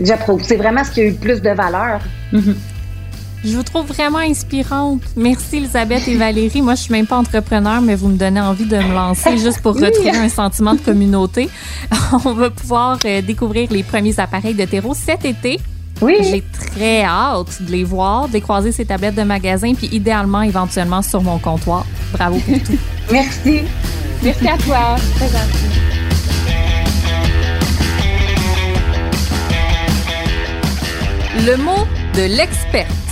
J'approuve. 0.01 0.41
C'est 0.43 0.57
vraiment 0.57 0.83
ce 0.83 0.91
qui 0.91 1.01
a 1.01 1.05
eu 1.05 1.13
plus 1.13 1.41
de 1.41 1.51
valeur. 1.51 2.01
Mm-hmm. 2.31 2.55
Je 3.43 3.57
vous 3.57 3.63
trouve 3.63 3.85
vraiment 3.87 4.19
inspirante. 4.19 5.01
Merci 5.17 5.57
Elisabeth 5.57 6.07
et 6.07 6.15
Valérie. 6.15 6.61
Moi, 6.61 6.75
je 6.75 6.83
suis 6.83 6.93
même 6.93 7.07
pas 7.07 7.17
entrepreneur, 7.17 7.81
mais 7.81 7.95
vous 7.95 8.07
me 8.07 8.17
donnez 8.17 8.39
envie 8.39 8.65
de 8.65 8.77
me 8.77 8.93
lancer 8.93 9.37
juste 9.37 9.61
pour 9.61 9.73
retrouver 9.79 10.11
un 10.11 10.29
sentiment 10.29 10.75
de 10.75 10.79
communauté. 10.79 11.49
On 12.25 12.33
va 12.33 12.49
pouvoir 12.49 12.99
euh, 13.05 13.21
découvrir 13.21 13.69
les 13.71 13.83
premiers 13.83 14.17
appareils 14.17 14.53
de 14.53 14.63
terreau 14.63 14.93
cet 14.93 15.25
été. 15.25 15.59
Oui. 16.01 16.15
J'ai 16.21 16.43
très 16.71 17.03
hâte 17.03 17.61
de 17.61 17.71
les 17.71 17.83
voir, 17.83 18.29
de 18.29 18.39
croiser 18.39 18.71
ces 18.71 18.85
tablettes 18.85 19.15
de 19.15 19.23
magasin, 19.23 19.73
puis 19.73 19.87
idéalement, 19.91 20.41
éventuellement, 20.41 21.01
sur 21.01 21.21
mon 21.21 21.37
comptoir. 21.37 21.85
Bravo 22.13 22.39
pour 22.39 22.59
tout. 22.63 22.77
Merci. 23.11 23.61
Merci 24.23 24.47
à 24.47 24.57
toi. 24.57 24.95
Très 25.15 25.27
gentil. 25.27 25.83
Le 31.45 31.57
mot 31.57 31.85
de 32.15 32.37
l'experte. 32.37 33.02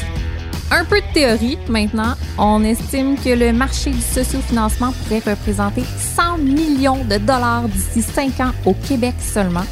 Un 0.73 0.85
peu 0.85 1.01
de 1.01 1.13
théorie 1.13 1.57
maintenant. 1.67 2.13
On 2.37 2.63
estime 2.63 3.17
que 3.17 3.29
le 3.29 3.51
marché 3.51 3.91
du 3.91 3.99
sociofinancement 3.99 4.93
pourrait 4.93 5.19
représenter 5.19 5.83
100 6.15 6.37
millions 6.37 7.03
de 7.03 7.17
dollars 7.17 7.67
d'ici 7.67 8.01
5 8.01 8.39
ans 8.39 8.51
au 8.65 8.73
Québec 8.73 9.15
seulement. 9.19 9.65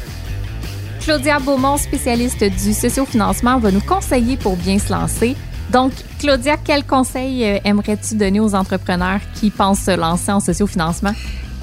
Claudia 1.00 1.38
Beaumont, 1.38 1.78
spécialiste 1.78 2.44
du 2.44 2.74
sociofinancement, 2.74 3.58
va 3.58 3.70
nous 3.70 3.80
conseiller 3.80 4.36
pour 4.36 4.56
bien 4.56 4.78
se 4.78 4.92
lancer. 4.92 5.36
Donc, 5.72 5.92
Claudia, 6.18 6.58
quel 6.62 6.84
conseil 6.84 7.44
euh, 7.44 7.58
aimerais-tu 7.64 8.16
donner 8.16 8.40
aux 8.40 8.54
entrepreneurs 8.54 9.20
qui 9.34 9.48
pensent 9.48 9.80
se 9.80 9.96
lancer 9.96 10.30
en 10.32 10.40
sociofinancement? 10.40 11.14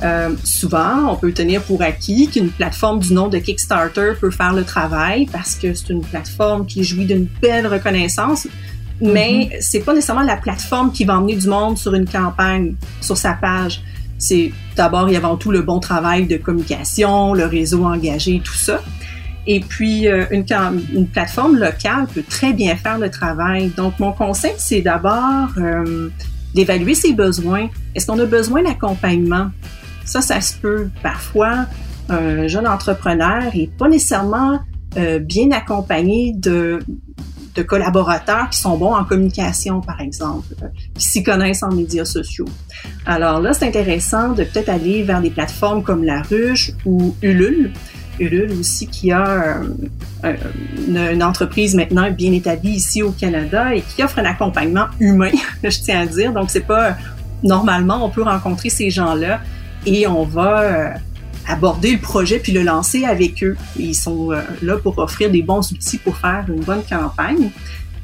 Euh, 0.01 0.35
souvent, 0.43 1.11
on 1.11 1.15
peut 1.15 1.31
tenir 1.31 1.61
pour 1.61 1.83
acquis 1.83 2.27
qu'une 2.27 2.49
plateforme 2.49 2.99
du 2.99 3.13
nom 3.13 3.27
de 3.27 3.37
Kickstarter 3.37 4.13
peut 4.19 4.31
faire 4.31 4.53
le 4.53 4.63
travail 4.63 5.27
parce 5.27 5.55
que 5.55 5.75
c'est 5.75 5.89
une 5.89 6.01
plateforme 6.01 6.65
qui 6.65 6.83
jouit 6.83 7.05
d'une 7.05 7.27
belle 7.41 7.67
reconnaissance 7.67 8.47
mais 9.01 9.49
mm-hmm. 9.51 9.57
c'est 9.61 9.79
pas 9.79 9.93
nécessairement 9.93 10.23
la 10.23 10.37
plateforme 10.37 10.91
qui 10.91 11.05
va 11.05 11.17
emmener 11.17 11.35
du 11.35 11.47
monde 11.47 11.77
sur 11.77 11.93
une 11.93 12.07
campagne, 12.07 12.75
sur 13.01 13.17
sa 13.17 13.33
page. 13.33 13.81
C'est 14.17 14.51
d'abord 14.75 15.09
et 15.09 15.15
avant 15.15 15.37
tout 15.37 15.51
le 15.51 15.61
bon 15.61 15.79
travail 15.79 16.25
de 16.25 16.37
communication, 16.37 17.33
le 17.33 17.45
réseau 17.45 17.85
engagé, 17.85 18.41
tout 18.43 18.53
ça. 18.53 18.81
Et 19.45 19.61
puis, 19.61 20.07
euh, 20.07 20.25
une, 20.31 20.45
une, 20.93 21.07
plateforme 21.07 21.57
locale 21.57 22.07
peut 22.13 22.23
très 22.27 22.51
bien 22.51 22.75
faire 22.75 22.97
le 22.97 23.09
travail. 23.09 23.71
Donc, 23.77 23.97
mon 23.99 24.11
conseil, 24.11 24.53
c'est 24.57 24.81
d'abord 24.81 25.49
euh, 25.57 26.09
d'évaluer 26.53 26.95
ses 26.95 27.13
besoins. 27.13 27.69
Est-ce 27.95 28.07
qu'on 28.07 28.19
a 28.19 28.25
besoin 28.25 28.63
d'accompagnement? 28.63 29.49
Ça, 30.03 30.21
ça 30.21 30.41
se 30.41 30.53
peut. 30.53 30.89
Parfois, 31.01 31.65
un 32.09 32.47
jeune 32.47 32.67
entrepreneur 32.67 33.43
est 33.53 33.71
pas 33.77 33.87
nécessairement 33.87 34.59
euh, 34.97 35.19
bien 35.19 35.51
accompagné 35.51 36.33
de 36.35 36.79
de 37.57 37.63
collaborateurs 37.63 38.49
qui 38.51 38.59
sont 38.59 38.77
bons 38.77 38.93
en 38.93 39.03
communication, 39.03 39.81
par 39.81 39.99
exemple, 39.99 40.47
euh, 40.61 40.67
qui 40.93 41.03
s'y 41.03 41.23
connaissent 41.23 41.63
en 41.63 41.73
médias 41.73 42.05
sociaux. 42.05 42.45
Alors 43.05 43.41
là, 43.41 43.53
c'est 43.53 43.65
intéressant 43.65 44.33
de 44.33 44.43
peut-être 44.43 44.69
aller 44.69 45.01
vers 45.03 45.21
des 45.21 45.31
plateformes 45.31 45.81
comme 45.81 46.03
La 46.03 46.21
Ruche 46.21 46.71
ou 46.85 47.15
Ulule. 47.23 47.71
Ulule 48.19 48.51
aussi 48.59 48.87
qui 48.87 49.11
a 49.11 49.61
euh, 50.23 50.35
une, 50.87 51.23
entreprise 51.23 51.73
maintenant 51.75 52.09
bien 52.11 52.31
établie 52.31 52.71
ici 52.71 53.01
au 53.01 53.11
Canada 53.11 53.73
et 53.73 53.81
qui 53.81 54.03
offre 54.03 54.19
un 54.19 54.25
accompagnement 54.25 54.85
humain, 54.99 55.31
je 55.63 55.79
tiens 55.79 56.01
à 56.01 56.05
dire. 56.05 56.33
Donc 56.33 56.51
c'est 56.51 56.65
pas 56.65 56.95
normalement 57.43 58.03
on 58.05 58.09
peut 58.09 58.23
rencontrer 58.23 58.69
ces 58.69 58.89
gens-là 58.89 59.41
et 59.85 60.07
on 60.07 60.23
va 60.23 60.61
euh, 60.61 60.89
aborder 61.47 61.93
le 61.93 61.99
projet 61.99 62.39
puis 62.39 62.51
le 62.51 62.61
lancer 62.61 63.05
avec 63.05 63.43
eux. 63.43 63.55
Ils 63.77 63.95
sont 63.95 64.31
euh, 64.31 64.41
là 64.61 64.77
pour 64.77 64.97
offrir 64.99 65.31
des 65.31 65.41
bons 65.41 65.71
outils 65.71 65.97
pour 65.97 66.17
faire 66.17 66.45
une 66.49 66.61
bonne 66.61 66.83
campagne. 66.83 67.49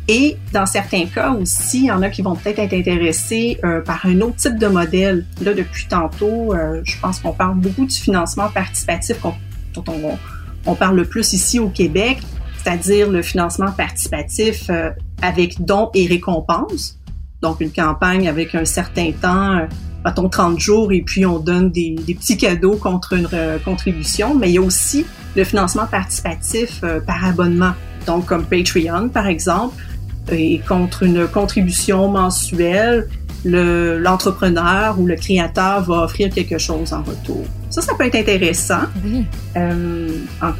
Et 0.08 0.38
dans 0.52 0.66
certains 0.66 1.06
cas 1.06 1.32
aussi, 1.32 1.80
il 1.80 1.86
y 1.86 1.92
en 1.92 2.02
a 2.02 2.10
qui 2.10 2.22
vont 2.22 2.36
peut-être 2.36 2.60
être 2.60 2.74
intéressés 2.74 3.60
euh, 3.64 3.82
par 3.82 4.06
un 4.06 4.20
autre 4.22 4.36
type 4.36 4.58
de 4.58 4.68
modèle. 4.68 5.26
Là, 5.42 5.54
depuis 5.54 5.88
tantôt, 5.88 6.54
euh, 6.54 6.82
je 6.84 7.00
pense 7.00 7.20
qu'on 7.20 7.32
parle 7.32 7.58
beaucoup 7.58 7.86
du 7.86 7.96
financement 7.96 8.50
participatif 8.50 9.18
dont 9.22 9.84
on, 9.88 10.18
on, 10.66 10.76
parle 10.76 10.98
le 10.98 11.06
plus 11.06 11.32
ici 11.32 11.58
au 11.58 11.70
Québec, 11.70 12.20
c'est-à-dire 12.58 13.10
le 13.10 13.22
financement 13.22 13.72
participatif 13.72 14.70
avec 15.22 15.64
dons 15.64 15.90
et 15.94 16.06
récompenses. 16.06 17.00
Donc, 17.42 17.62
une 17.62 17.72
campagne 17.72 18.28
avec 18.28 18.56
un 18.56 18.66
certain 18.66 19.12
temps 19.12 19.68
mettons 20.06 20.30
30 20.30 20.60
jours 20.60 20.92
et 20.92 21.02
puis 21.02 21.26
on 21.26 21.40
donne 21.40 21.72
des, 21.72 21.96
petits 22.08 22.38
cadeaux 22.38 22.76
contre 22.76 23.14
une 23.14 23.28
euh, 23.34 23.58
contribution, 23.60 24.36
mais 24.36 24.50
il 24.50 24.54
y 24.54 24.58
a 24.58 24.62
aussi 24.62 25.06
le 25.36 25.44
financement 25.44 25.88
participatif 25.88 26.82
euh, 26.84 27.00
par 27.00 27.26
abonnement, 27.26 27.74
donc 28.06 28.26
comme 28.26 28.46
Patreon 28.46 29.10
par 29.10 29.28
exemple, 29.28 29.76
et 30.32 30.60
contre 30.68 31.04
une 31.04 31.28
contribution 31.28 32.08
mensuelle, 32.10 33.08
l'entrepreneur 33.46 34.98
ou 34.98 35.06
le 35.06 35.16
créateur 35.16 35.84
va 35.84 36.04
offrir 36.04 36.30
quelque 36.30 36.58
chose 36.58 36.94
en 36.94 37.04
retour. 37.04 37.44
Ça, 37.70 37.82
ça 37.82 37.94
peut 37.98 38.06
être 38.06 38.16
intéressant. 38.16 38.84
Euh, 39.58 40.08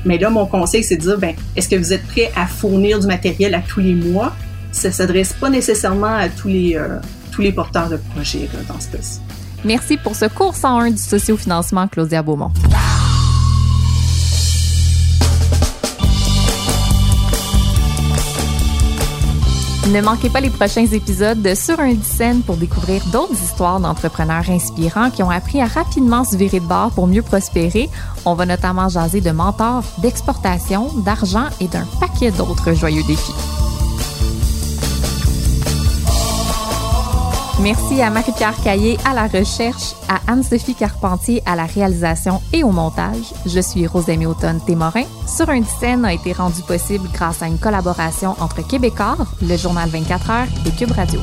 mais 0.04 0.18
là, 0.18 0.30
mon 0.30 0.46
conseil, 0.46 0.84
c'est 0.84 0.98
de 0.98 1.02
dire, 1.02 1.18
ben, 1.18 1.34
est-ce 1.56 1.70
que 1.70 1.78
vous 1.78 1.94
êtes 1.94 2.06
prêt 2.08 2.30
à 2.36 2.46
fournir 2.46 3.00
du 3.00 3.08
matériel 3.08 3.56
à 3.56 3.62
tous 3.62 3.80
les 3.80 3.94
mois? 3.94 4.34
Ça 4.74 4.92
s'adresse 4.92 5.32
pas 5.32 5.50
nécessairement 5.50 6.14
à 6.14 6.28
tous 6.28 6.50
les, 6.50 6.78
tous 7.34 7.42
les 7.42 7.52
porteurs 7.52 7.90
de 7.90 7.98
projets 7.98 8.48
dans 8.68 8.80
ce 8.80 8.90
cas-ci. 8.90 9.20
Merci 9.66 9.98
pour 9.98 10.16
ce 10.16 10.26
cours 10.26 10.56
101 10.56 10.92
du 10.92 10.98
sociofinancement, 10.98 11.88
Claudia 11.88 12.22
Beaumont. 12.22 12.52
Ne 19.92 20.02
manquez 20.02 20.30
pas 20.30 20.40
les 20.40 20.50
prochains 20.50 20.86
épisodes 20.86 21.42
de 21.42 21.54
Sur 21.54 21.80
un 21.80 21.96
scène 22.02 22.42
pour 22.42 22.56
découvrir 22.56 23.06
d'autres 23.12 23.34
histoires 23.34 23.80
d'entrepreneurs 23.80 24.50
inspirants 24.50 25.12
qui 25.12 25.22
ont 25.24 25.30
appris 25.30 25.62
à 25.62 25.66
rapidement 25.66 26.24
se 26.24 26.36
virer 26.36 26.60
de 26.60 26.66
bord 26.66 26.92
pour 26.92 27.06
mieux 27.06 27.22
prospérer. 27.22 27.90
On 28.26 28.34
va 28.34 28.46
notamment 28.46 28.90
jaser 28.90 29.22
de 29.22 29.32
mentors, 29.32 29.84
d'exportation, 30.00 30.88
d'argent 31.06 31.46
et 31.60 31.68
d'un 31.68 31.86
paquet 32.00 32.32
d'autres 32.32 32.74
joyeux 32.74 33.04
défis. 33.04 33.53
Merci 37.64 38.02
à 38.02 38.10
Marie-Pierre 38.10 38.62
Caillé 38.62 38.98
à 39.06 39.14
la 39.14 39.26
recherche, 39.26 39.94
à 40.10 40.20
Anne-Sophie 40.30 40.76
Carpentier 40.76 41.42
à 41.46 41.56
la 41.56 41.64
réalisation 41.64 42.42
et 42.52 42.62
au 42.62 42.72
montage. 42.72 43.34
Je 43.46 43.62
suis 43.62 43.88
Rosemée 43.88 44.26
Automne 44.26 44.60
Témorin. 44.60 45.06
Sur 45.26 45.50
une 45.50 45.64
scène 45.64 46.04
a 46.04 46.12
été 46.12 46.34
rendu 46.34 46.62
possible 46.64 47.08
grâce 47.14 47.42
à 47.42 47.48
une 47.48 47.58
collaboration 47.58 48.36
entre 48.42 48.68
Québecor, 48.68 49.16
le 49.42 49.56
journal 49.56 49.88
24 49.90 50.30
heures 50.30 50.48
et 50.66 50.72
Cube 50.72 50.92
Radio. 50.92 51.22